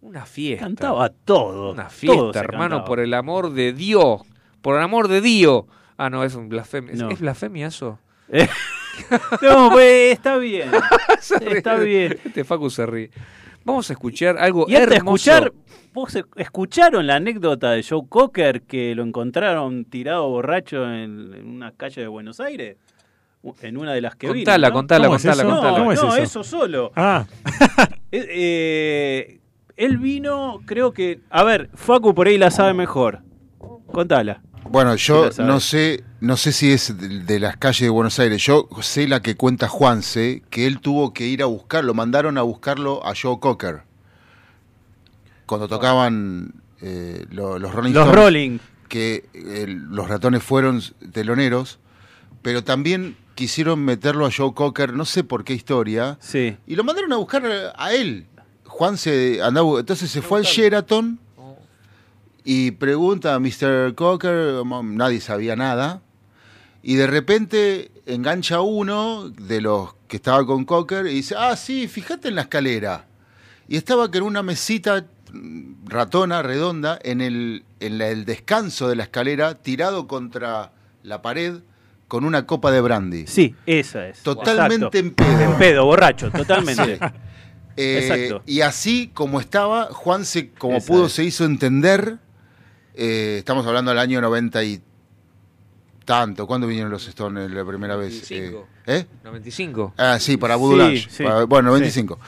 [0.00, 0.66] una fiesta.
[0.66, 1.72] Cantaba todo.
[1.72, 2.84] Una todo fiesta, se hermano, cantaba.
[2.84, 4.22] por el amor de Dios.
[4.60, 5.64] Por el amor de Dios.
[5.96, 6.92] Ah, no, es un blasfemia.
[6.92, 7.10] ¿Es- No.
[7.10, 7.98] ¿Es blasfemia eso?
[8.28, 8.48] Eh,
[9.42, 10.70] no, pues, está bien.
[11.50, 12.18] Está bien.
[12.24, 13.10] Este Facu se ríe.
[13.64, 15.30] Vamos a escuchar algo Y antes hermoso.
[15.30, 15.52] escuchar,
[15.92, 21.48] ¿vos e- escucharon la anécdota de Joe Cocker que lo encontraron tirado borracho en, en
[21.48, 22.76] una calle de Buenos Aires?
[23.60, 24.74] En una de las que vino, Contala, ¿no?
[24.74, 25.42] contala, ¿Cómo es contala?
[25.44, 25.78] No, contala.
[25.78, 26.22] ¿Cómo es no, eso?
[26.22, 26.92] eso solo.
[26.96, 27.24] Ah,
[28.14, 29.40] Eh, eh,
[29.76, 31.20] él vino, creo que...
[31.30, 33.20] A ver, Facu por ahí la sabe mejor.
[33.86, 34.42] Contala.
[34.68, 38.42] Bueno, yo no sé, no sé si es de, de las calles de Buenos Aires.
[38.42, 42.42] Yo sé la que cuenta Juanse, que él tuvo que ir a buscarlo, mandaron a
[42.42, 43.82] buscarlo a Joe Cocker.
[45.46, 48.58] Cuando tocaban eh, lo- los Rolling Los Stones, Rolling.
[48.88, 50.80] que eh, los ratones fueron
[51.12, 51.78] teloneros,
[52.40, 56.56] pero también quisieron meterlo a Joe Cocker, no sé por qué historia, Sí.
[56.66, 57.44] y lo mandaron a buscar
[57.76, 58.26] a él.
[58.64, 61.18] Juan se andaba, entonces se fue al Sheraton
[62.44, 63.94] y pregunta a Mr.
[63.94, 66.02] Cocker, nadie sabía nada,
[66.82, 71.86] y de repente engancha uno de los que estaba con Cocker y dice, ah, sí,
[71.88, 73.06] fíjate en la escalera.
[73.68, 78.88] Y estaba que en una mesita mm, ratona, redonda, en el, en la- el descanso
[78.88, 80.72] de la escalera, tirado contra
[81.04, 81.60] la pared
[82.08, 83.26] con una copa de brandy.
[83.28, 84.20] Sí, esa es.
[84.22, 84.98] Totalmente Exacto.
[84.98, 85.40] en pedo.
[85.52, 86.98] En pedo, borracho, totalmente.
[87.76, 88.42] Eh, Exacto.
[88.44, 91.12] Y así como estaba, Juan se, como Esa pudo, es.
[91.12, 92.18] se hizo entender.
[92.94, 94.80] Eh, estamos hablando del año 90 y
[96.04, 96.46] tanto.
[96.46, 98.12] ¿Cuándo vinieron los Stones la primera vez?
[98.30, 98.66] 95.
[98.86, 99.06] Eh, ¿Eh?
[99.24, 99.94] 95.
[99.96, 101.72] Ah, sí, para Voodoo Sí, sí, Para- bueno, sí.
[101.74, 102.18] 95.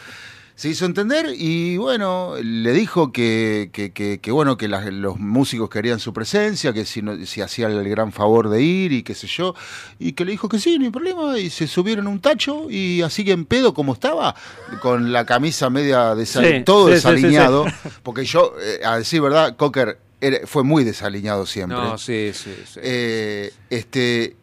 [0.57, 5.19] Se hizo entender y bueno, le dijo que, que, que- que, bueno, que las- los
[5.19, 9.03] músicos querían su presencia, que si, no, si hacía el gran favor de ir y
[9.03, 9.57] qué sé yo,
[9.99, 13.03] y que le dijo que sí, no hay problema, y se subieron un tacho y
[13.03, 14.37] así que en pedo como estaba,
[14.81, 17.65] con la camisa media todo sí, sí, sí, desaliñado,
[18.05, 21.77] porque yo, eh, a decir verdad, Cocker era- fue muy desaliñado siempre.
[21.79, 22.81] No, sí, sí, sí.
[22.83, 24.37] Eh, este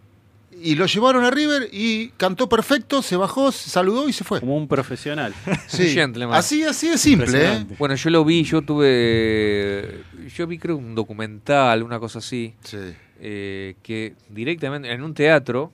[0.64, 4.40] y lo llevaron a River y cantó perfecto, se bajó, saludó y se fue.
[4.41, 5.34] Como un profesional.
[5.68, 5.90] Sí.
[5.90, 6.38] gentleman.
[6.38, 7.66] Así, así de simple, ¿eh?
[7.80, 10.03] Bueno, yo lo vi, yo tuve.
[10.36, 12.78] Yo vi, creo, un documental, una cosa así, Sí.
[13.20, 15.72] eh, que directamente en un teatro.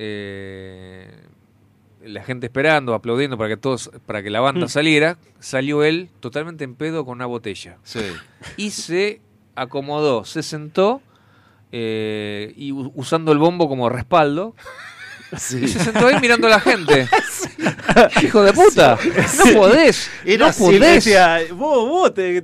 [0.00, 1.10] eh,
[2.04, 4.68] la gente esperando, aplaudiendo para que todos, para que la banda Mm.
[4.68, 7.76] saliera, salió él totalmente en pedo con una botella.
[7.82, 8.00] Sí.
[8.56, 9.20] y se
[9.60, 11.02] acomodó, se sentó
[11.72, 14.54] eh, y usando el bombo como respaldo.
[15.36, 15.58] Sí.
[15.64, 17.06] Y se sentó ahí mirando a la gente.
[18.22, 18.98] Hijo de puta,
[19.44, 21.04] no podés, Era no podés.
[21.04, 22.42] decía, vos, vos te...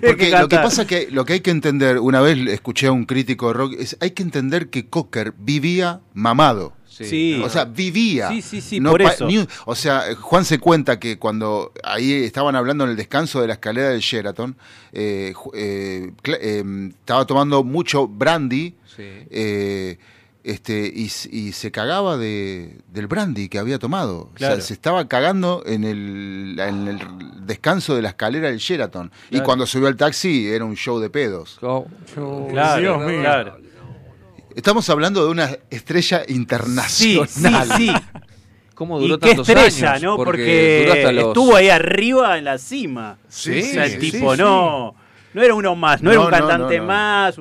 [0.00, 3.04] Porque lo que pasa que lo que hay que entender, una vez escuché a un
[3.04, 6.75] crítico de rock, es hay que entender que Cocker vivía mamado.
[7.04, 7.40] Sí.
[7.44, 8.28] O sea, vivía.
[8.30, 9.26] Sí, sí, sí, No por eso.
[9.26, 13.48] ni o sea, Juan se cuenta que cuando ahí estaban hablando en el descanso de
[13.48, 14.56] la escalera del Sheraton,
[14.92, 16.64] eh, eh, eh,
[17.00, 19.02] estaba tomando mucho brandy Sí.
[19.30, 19.98] eh,
[20.42, 24.30] este, y, se cagaba de, del brandy que había tomado.
[24.32, 27.00] O sea, se estaba cagando en el, en el
[27.44, 29.10] descanso de la escalera del Sheraton.
[29.30, 31.58] Y cuando subió al taxi era un show de pedos.
[31.62, 31.88] Oh,
[32.48, 33.20] Claro, Dios mío.
[33.22, 33.58] claro.
[34.56, 37.68] Estamos hablando de una estrella Sí, internacional.
[37.76, 37.92] sí, sí.
[38.74, 40.02] ¿Cómo duró Y qué tantos estrella, años?
[40.02, 40.16] ¿no?
[40.16, 41.26] Porque, los...
[41.28, 43.18] estuvo ahí arriba en la cima.
[43.28, 44.42] Sí, o sea, el sí, tipo sí.
[44.42, 44.94] no,
[45.34, 46.88] no era uno más, no, era un cantante no, no.
[46.88, 47.40] más.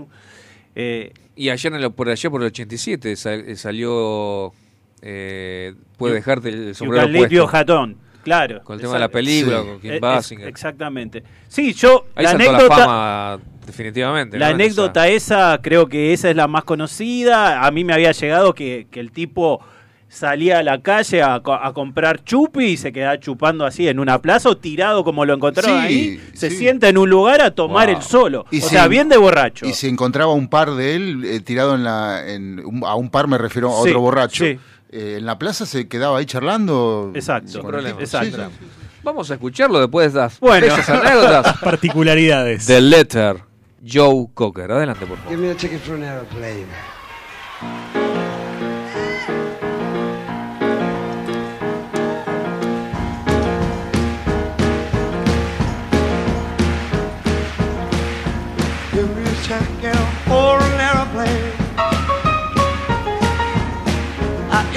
[0.75, 4.53] eh, Y allá en el- por allá por el 87 sal- salió...
[5.01, 7.49] eh, puede dejarte el sombrero puesto.
[7.57, 8.61] Hat On, claro.
[8.65, 10.47] Con el tema de la película, con Kim Eh, Basinger.
[10.49, 11.23] Exactamente.
[11.47, 14.37] Sí, yo, Ahí la anécdota, fama definitivamente.
[14.37, 17.65] la anécdota esa, creo que esa es la más conocida.
[17.65, 19.61] A mí me había llegado que, que el tipo
[20.07, 23.99] salía a la calle a, co- a comprar chupi y se quedaba chupando así en
[23.99, 26.21] una plaza o tirado como lo encontraron Sí, ahí.
[26.33, 26.57] Se sí.
[26.57, 27.97] sienta en un lugar a tomar Wow.
[27.97, 28.45] el solo.
[28.51, 29.65] Y o si- sea, bien de borracho.
[29.65, 32.23] Y se encontraba un par de él eh, tirado en la.
[32.29, 34.45] En, un- a un par me refiero a Sí, otro borracho.
[34.89, 37.11] Eh, en la plaza se quedaba ahí charlando.
[37.15, 37.51] Exacto.
[37.51, 37.99] Sin problema.
[37.99, 38.37] Exacto.
[38.37, 38.65] Sí, sí.
[39.03, 40.67] Vamos a escucharlo después de estas Bueno.
[40.67, 41.57] bellas anécdotas.
[41.61, 42.65] Particularidades.
[42.65, 43.43] The Letter,
[43.87, 44.71] Joe Cocker.
[44.71, 45.31] Adelante, por favor.
[45.31, 46.65] Give me a ticket for an aeroplane.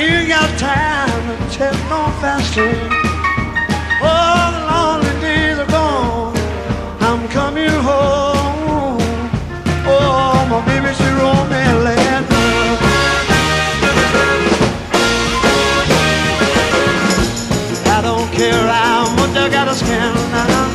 [0.01, 2.71] Ain't got time to take no faster.
[4.01, 6.37] Oh, the lonely days are gone.
[7.01, 8.99] I'm coming home.
[9.87, 12.37] Oh, my baby, she wrote me a letter.
[17.91, 20.68] I don't care how much I gotta spend now.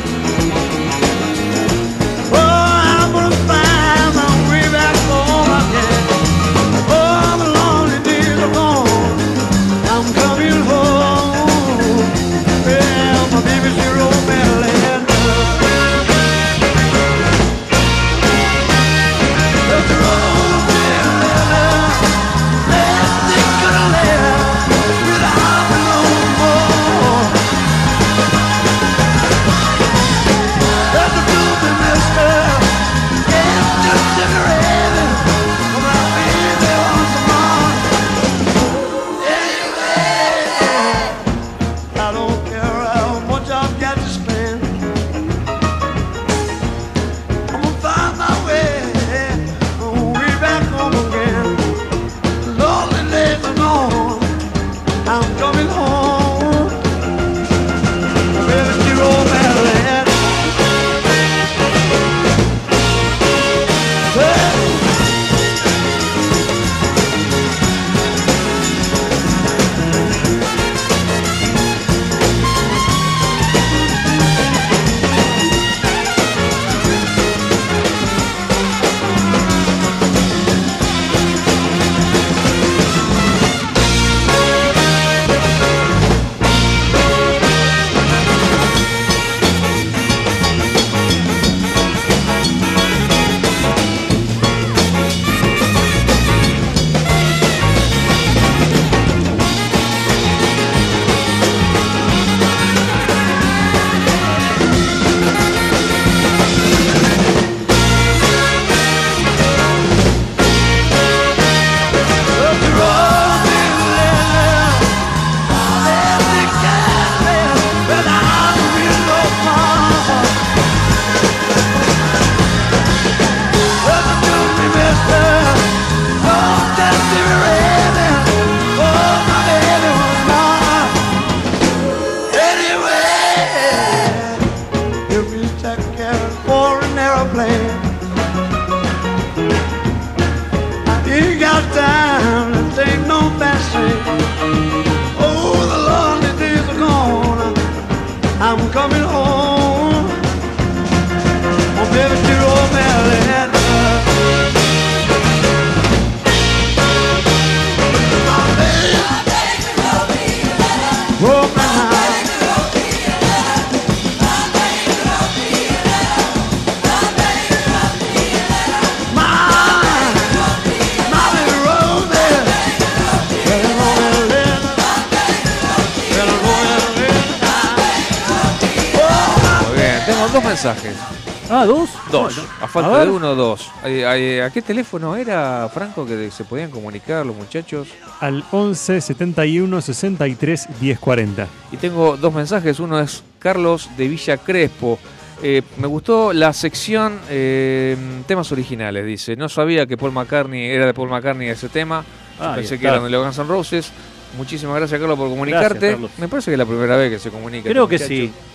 [184.53, 187.87] Qué teléfono era, Franco, que se podían comunicar los muchachos?
[188.19, 191.47] Al 11 71 63 10 40.
[191.71, 192.79] Y tengo dos mensajes.
[192.79, 194.99] Uno es Carlos de Villa Crespo.
[195.41, 197.97] Eh, me gustó la sección eh,
[198.27, 199.35] temas originales, dice.
[199.35, 202.05] No sabía que Paul McCartney era de Paul McCartney ese tema.
[202.39, 203.91] Ahí pensé que eran de los Guns N' Roses.
[204.37, 205.79] Muchísimas gracias, Carlos, por comunicarte.
[205.79, 206.11] Gracias, Carlos.
[206.17, 207.69] Me parece que es la primera vez que se comunica.
[207.69, 208.37] Creo este que muchacho.
[208.37, 208.52] sí.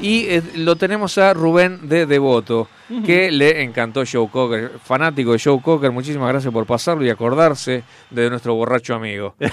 [0.00, 2.68] Y eh, lo tenemos a Rubén de Devoto,
[3.06, 5.90] que le encantó Joe Cocker, fanático de Joe Cocker.
[5.92, 9.34] Muchísimas gracias por pasarlo y acordarse de nuestro borracho amigo.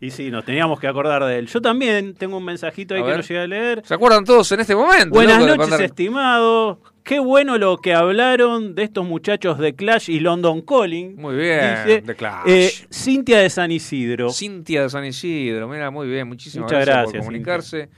[0.00, 1.48] Y sí, nos teníamos que acordar de él.
[1.48, 3.16] Yo también tengo un mensajito ahí A que ver.
[3.16, 3.82] no llegué a leer.
[3.84, 5.08] ¿Se acuerdan todos en este momento?
[5.10, 6.80] Buenas loco, noches, estimado.
[7.02, 11.16] Qué bueno lo que hablaron de estos muchachos de Clash y London Calling.
[11.16, 12.42] Muy bien, Dice, de Clash.
[12.46, 14.30] eh, Cintia de San Isidro.
[14.30, 17.88] Cintia de San Isidro, mira, muy bien, muchísimas Muchas gracias, por comunicarse.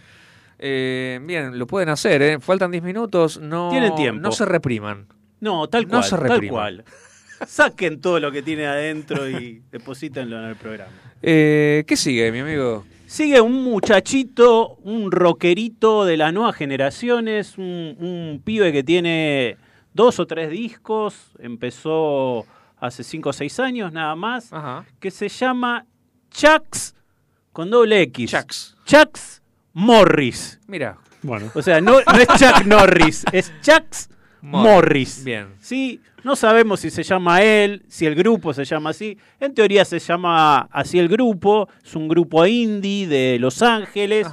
[0.62, 2.38] Eh, bien, lo pueden hacer, ¿eh?
[2.38, 4.20] faltan 10 minutos, no, Tienen tiempo.
[4.20, 5.06] no se repriman.
[5.40, 6.04] No, tal No cual.
[6.04, 6.48] se tal repriman.
[6.54, 6.84] cual.
[7.46, 10.92] Saquen todo lo que tiene adentro y deposítenlo en el programa.
[11.22, 12.84] Eh, ¿Qué sigue, mi amigo?
[13.06, 19.56] Sigue un muchachito, un rockerito de las nuevas generaciones, un, un pibe que tiene
[19.94, 22.44] dos o tres discos, empezó
[22.78, 24.50] hace cinco o seis años nada más,
[25.00, 25.86] que se llama
[26.30, 26.94] Chucks
[27.52, 28.30] con doble X.
[28.30, 28.76] Chucks.
[28.84, 29.39] Chucks
[29.80, 30.60] Morris.
[30.66, 30.98] Mira.
[31.22, 31.50] Bueno.
[31.54, 34.08] O sea, no, no es Chuck Norris, es Chucks
[34.42, 34.72] Morris.
[34.72, 35.24] Morris.
[35.24, 35.48] Bien.
[35.60, 39.16] Sí, no sabemos si se llama él, si el grupo se llama así.
[39.38, 41.68] En teoría se llama así el grupo.
[41.84, 44.26] Es un grupo indie de Los Ángeles.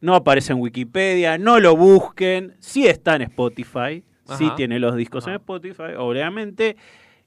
[0.00, 2.56] No aparece en Wikipedia, no lo busquen.
[2.58, 4.04] Sí está en Spotify.
[4.36, 4.56] Sí Ajá.
[4.56, 6.76] tiene los discos en Spotify, obviamente.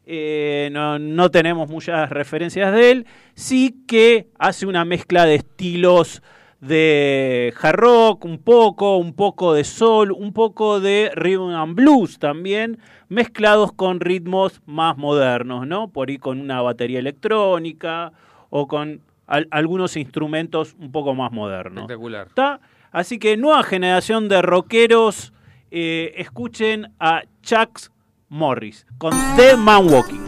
[0.06, 3.06] Eh, no, no tenemos muchas referencias de él.
[3.36, 6.22] Sí que hace una mezcla de estilos
[6.68, 12.18] de hard rock, un poco, un poco de soul, un poco de rhythm and blues
[12.20, 12.80] también,
[13.10, 15.90] mezclados con ritmos más modernos, ¿no?
[15.90, 18.12] Por ahí con una batería electrónica
[18.50, 21.84] o con al- algunos instrumentos un poco más modernos.
[21.84, 22.28] Espectacular.
[22.28, 22.60] ¿Está?
[22.92, 25.34] Así que nueva generación de rockeros,
[25.72, 27.90] eh, escuchen a Chuck
[28.30, 30.26] Morris con Dead Man Walking.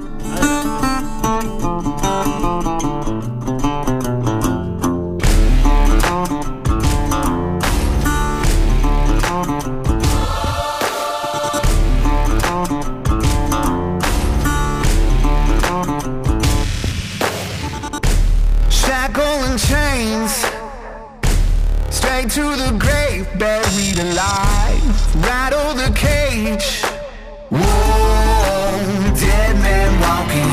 [22.29, 25.15] To the grave, buried alive.
[25.23, 26.81] Rattle the cage,
[27.49, 30.51] whoa, dead man walking.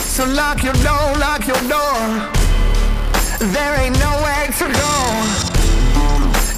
[0.00, 1.98] So lock your door, lock your door.
[3.38, 4.94] There ain't nowhere to go.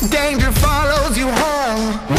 [0.08, 2.09] Danger follows you home.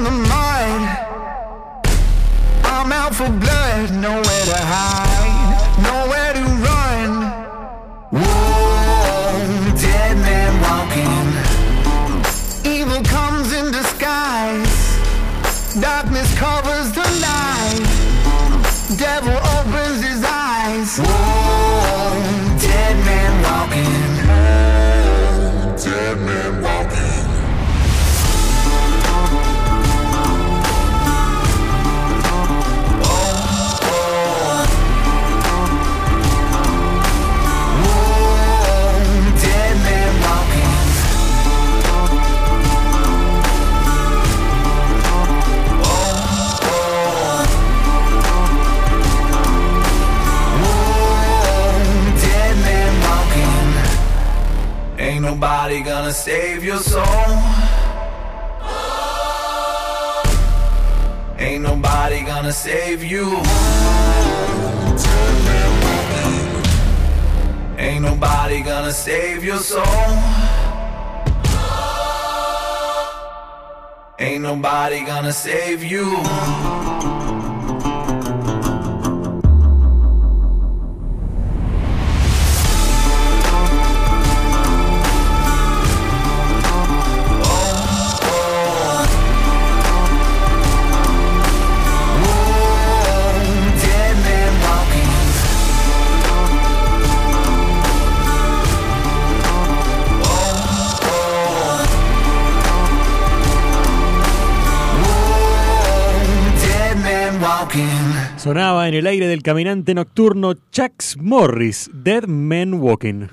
[0.00, 0.80] Mud.
[2.64, 5.07] I'm out for blood, nowhere to hide,
[56.08, 57.04] gonna save your soul.
[61.38, 63.26] Ain't nobody gonna save you.
[67.76, 69.84] Ain't nobody gonna save your soul.
[74.18, 76.06] Ain't nobody gonna save you.
[108.48, 113.26] Sonaba en el aire del caminante nocturno Chucks Morris, Dead Man Walking.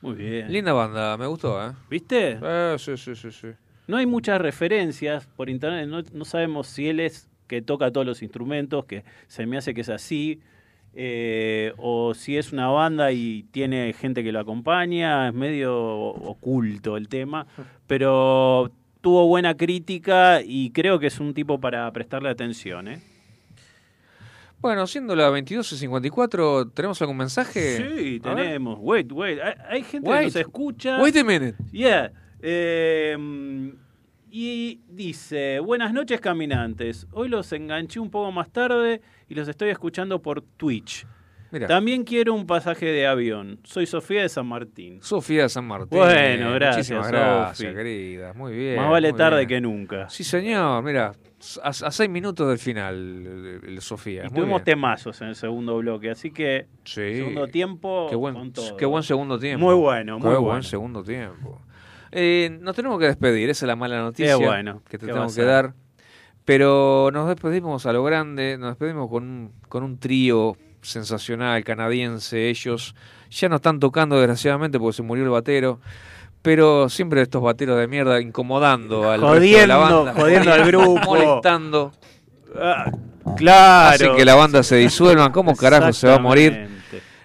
[0.00, 0.50] Muy bien.
[0.50, 1.70] Linda banda, me gustó, ¿eh?
[1.88, 2.40] ¿Viste?
[2.42, 3.46] Eh, sí, sí, sí, sí.
[3.86, 8.04] No hay muchas referencias por internet, no, no sabemos si él es que toca todos
[8.04, 10.40] los instrumentos, que se me hace que es así,
[10.94, 16.96] eh, o si es una banda y tiene gente que lo acompaña, es medio oculto
[16.96, 17.46] el tema,
[17.86, 22.88] pero tuvo buena crítica y creo que es un tipo para prestarle atención.
[22.88, 23.00] ¿eh?
[24.66, 27.76] Bueno, siendo la 22.54, ¿tenemos algún mensaje?
[27.76, 28.46] Sí, A ver.
[28.46, 28.78] tenemos.
[28.80, 29.38] Wait, wait.
[29.40, 30.24] Hay, hay gente que Wait.
[30.24, 31.00] nos escucha.
[31.00, 31.54] Wait a minute.
[31.70, 32.10] Yeah.
[32.42, 33.16] Eh,
[34.30, 37.06] y dice, buenas noches caminantes.
[37.12, 41.06] Hoy los enganché un poco más tarde y los estoy escuchando por Twitch.
[41.66, 43.58] También quiero un pasaje de avión.
[43.64, 44.98] Soy Sofía de San Martín.
[45.02, 45.98] Sofía de San Martín.
[45.98, 48.32] Bueno, gracias, Muchísimas gracias, querida.
[48.34, 48.76] Muy bien.
[48.76, 49.48] Más vale tarde bien.
[49.48, 50.08] que nunca.
[50.10, 50.82] Sí, señor.
[50.84, 51.12] Mira,
[51.62, 54.24] a, a seis minutos del final, el- el- Sofía.
[54.26, 54.64] Y tuvimos bien.
[54.64, 57.16] temazos en el segundo bloque, así que Sí.
[57.16, 58.76] segundo tiempo Qué buen, con todo.
[58.76, 59.64] qué buen segundo tiempo.
[59.64, 60.62] Muy bueno, Qué muy buen bueno.
[60.62, 61.62] segundo tiempo.
[62.12, 65.12] Eh, nos tenemos que despedir, esa es la mala noticia Qué bueno, que te ¿qué
[65.12, 65.74] tengo que dar.
[66.44, 72.48] Pero nos despedimos a lo grande, nos despedimos con un, con un trío sensacional canadiense.
[72.48, 72.94] Ellos
[73.30, 75.80] ya no están tocando, desgraciadamente, porque se murió el batero.
[76.42, 80.14] Pero siempre estos bateros de mierda incomodando al resto de la Jodiendo, banda.
[80.20, 81.00] jodiendo al grupo.
[81.06, 81.92] Molestando.
[82.58, 82.90] Ah,
[83.36, 83.94] claro.
[83.94, 85.32] Hacen que la banda se disuelva.
[85.32, 86.68] ¿Cómo carajo se va a morir?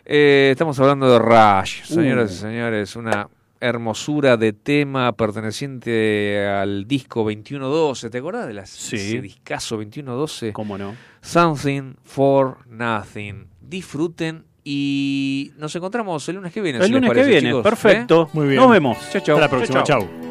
[0.05, 2.33] Eh, estamos hablando de Rush, señoras Uh.
[2.33, 3.29] y señores, una
[3.59, 8.09] hermosura de tema perteneciente al disco 2112.
[8.09, 8.95] ¿Te acordás de las, Sí.
[8.95, 10.51] ese discazo 2112?
[10.51, 10.95] ¿Cómo no?
[11.21, 13.50] Something for Nothing.
[13.71, 16.79] Disfruten y nos encontramos el lunes que viene.
[16.79, 17.63] El si les lunes que parece, viene, chicos.
[17.63, 18.29] perfecto.
[18.33, 18.57] Muy bien.
[18.61, 18.97] Nos vemos.
[19.11, 19.35] Chau, chau.
[19.37, 19.83] Hasta la próxima.
[19.83, 20.30] Chau, Chau.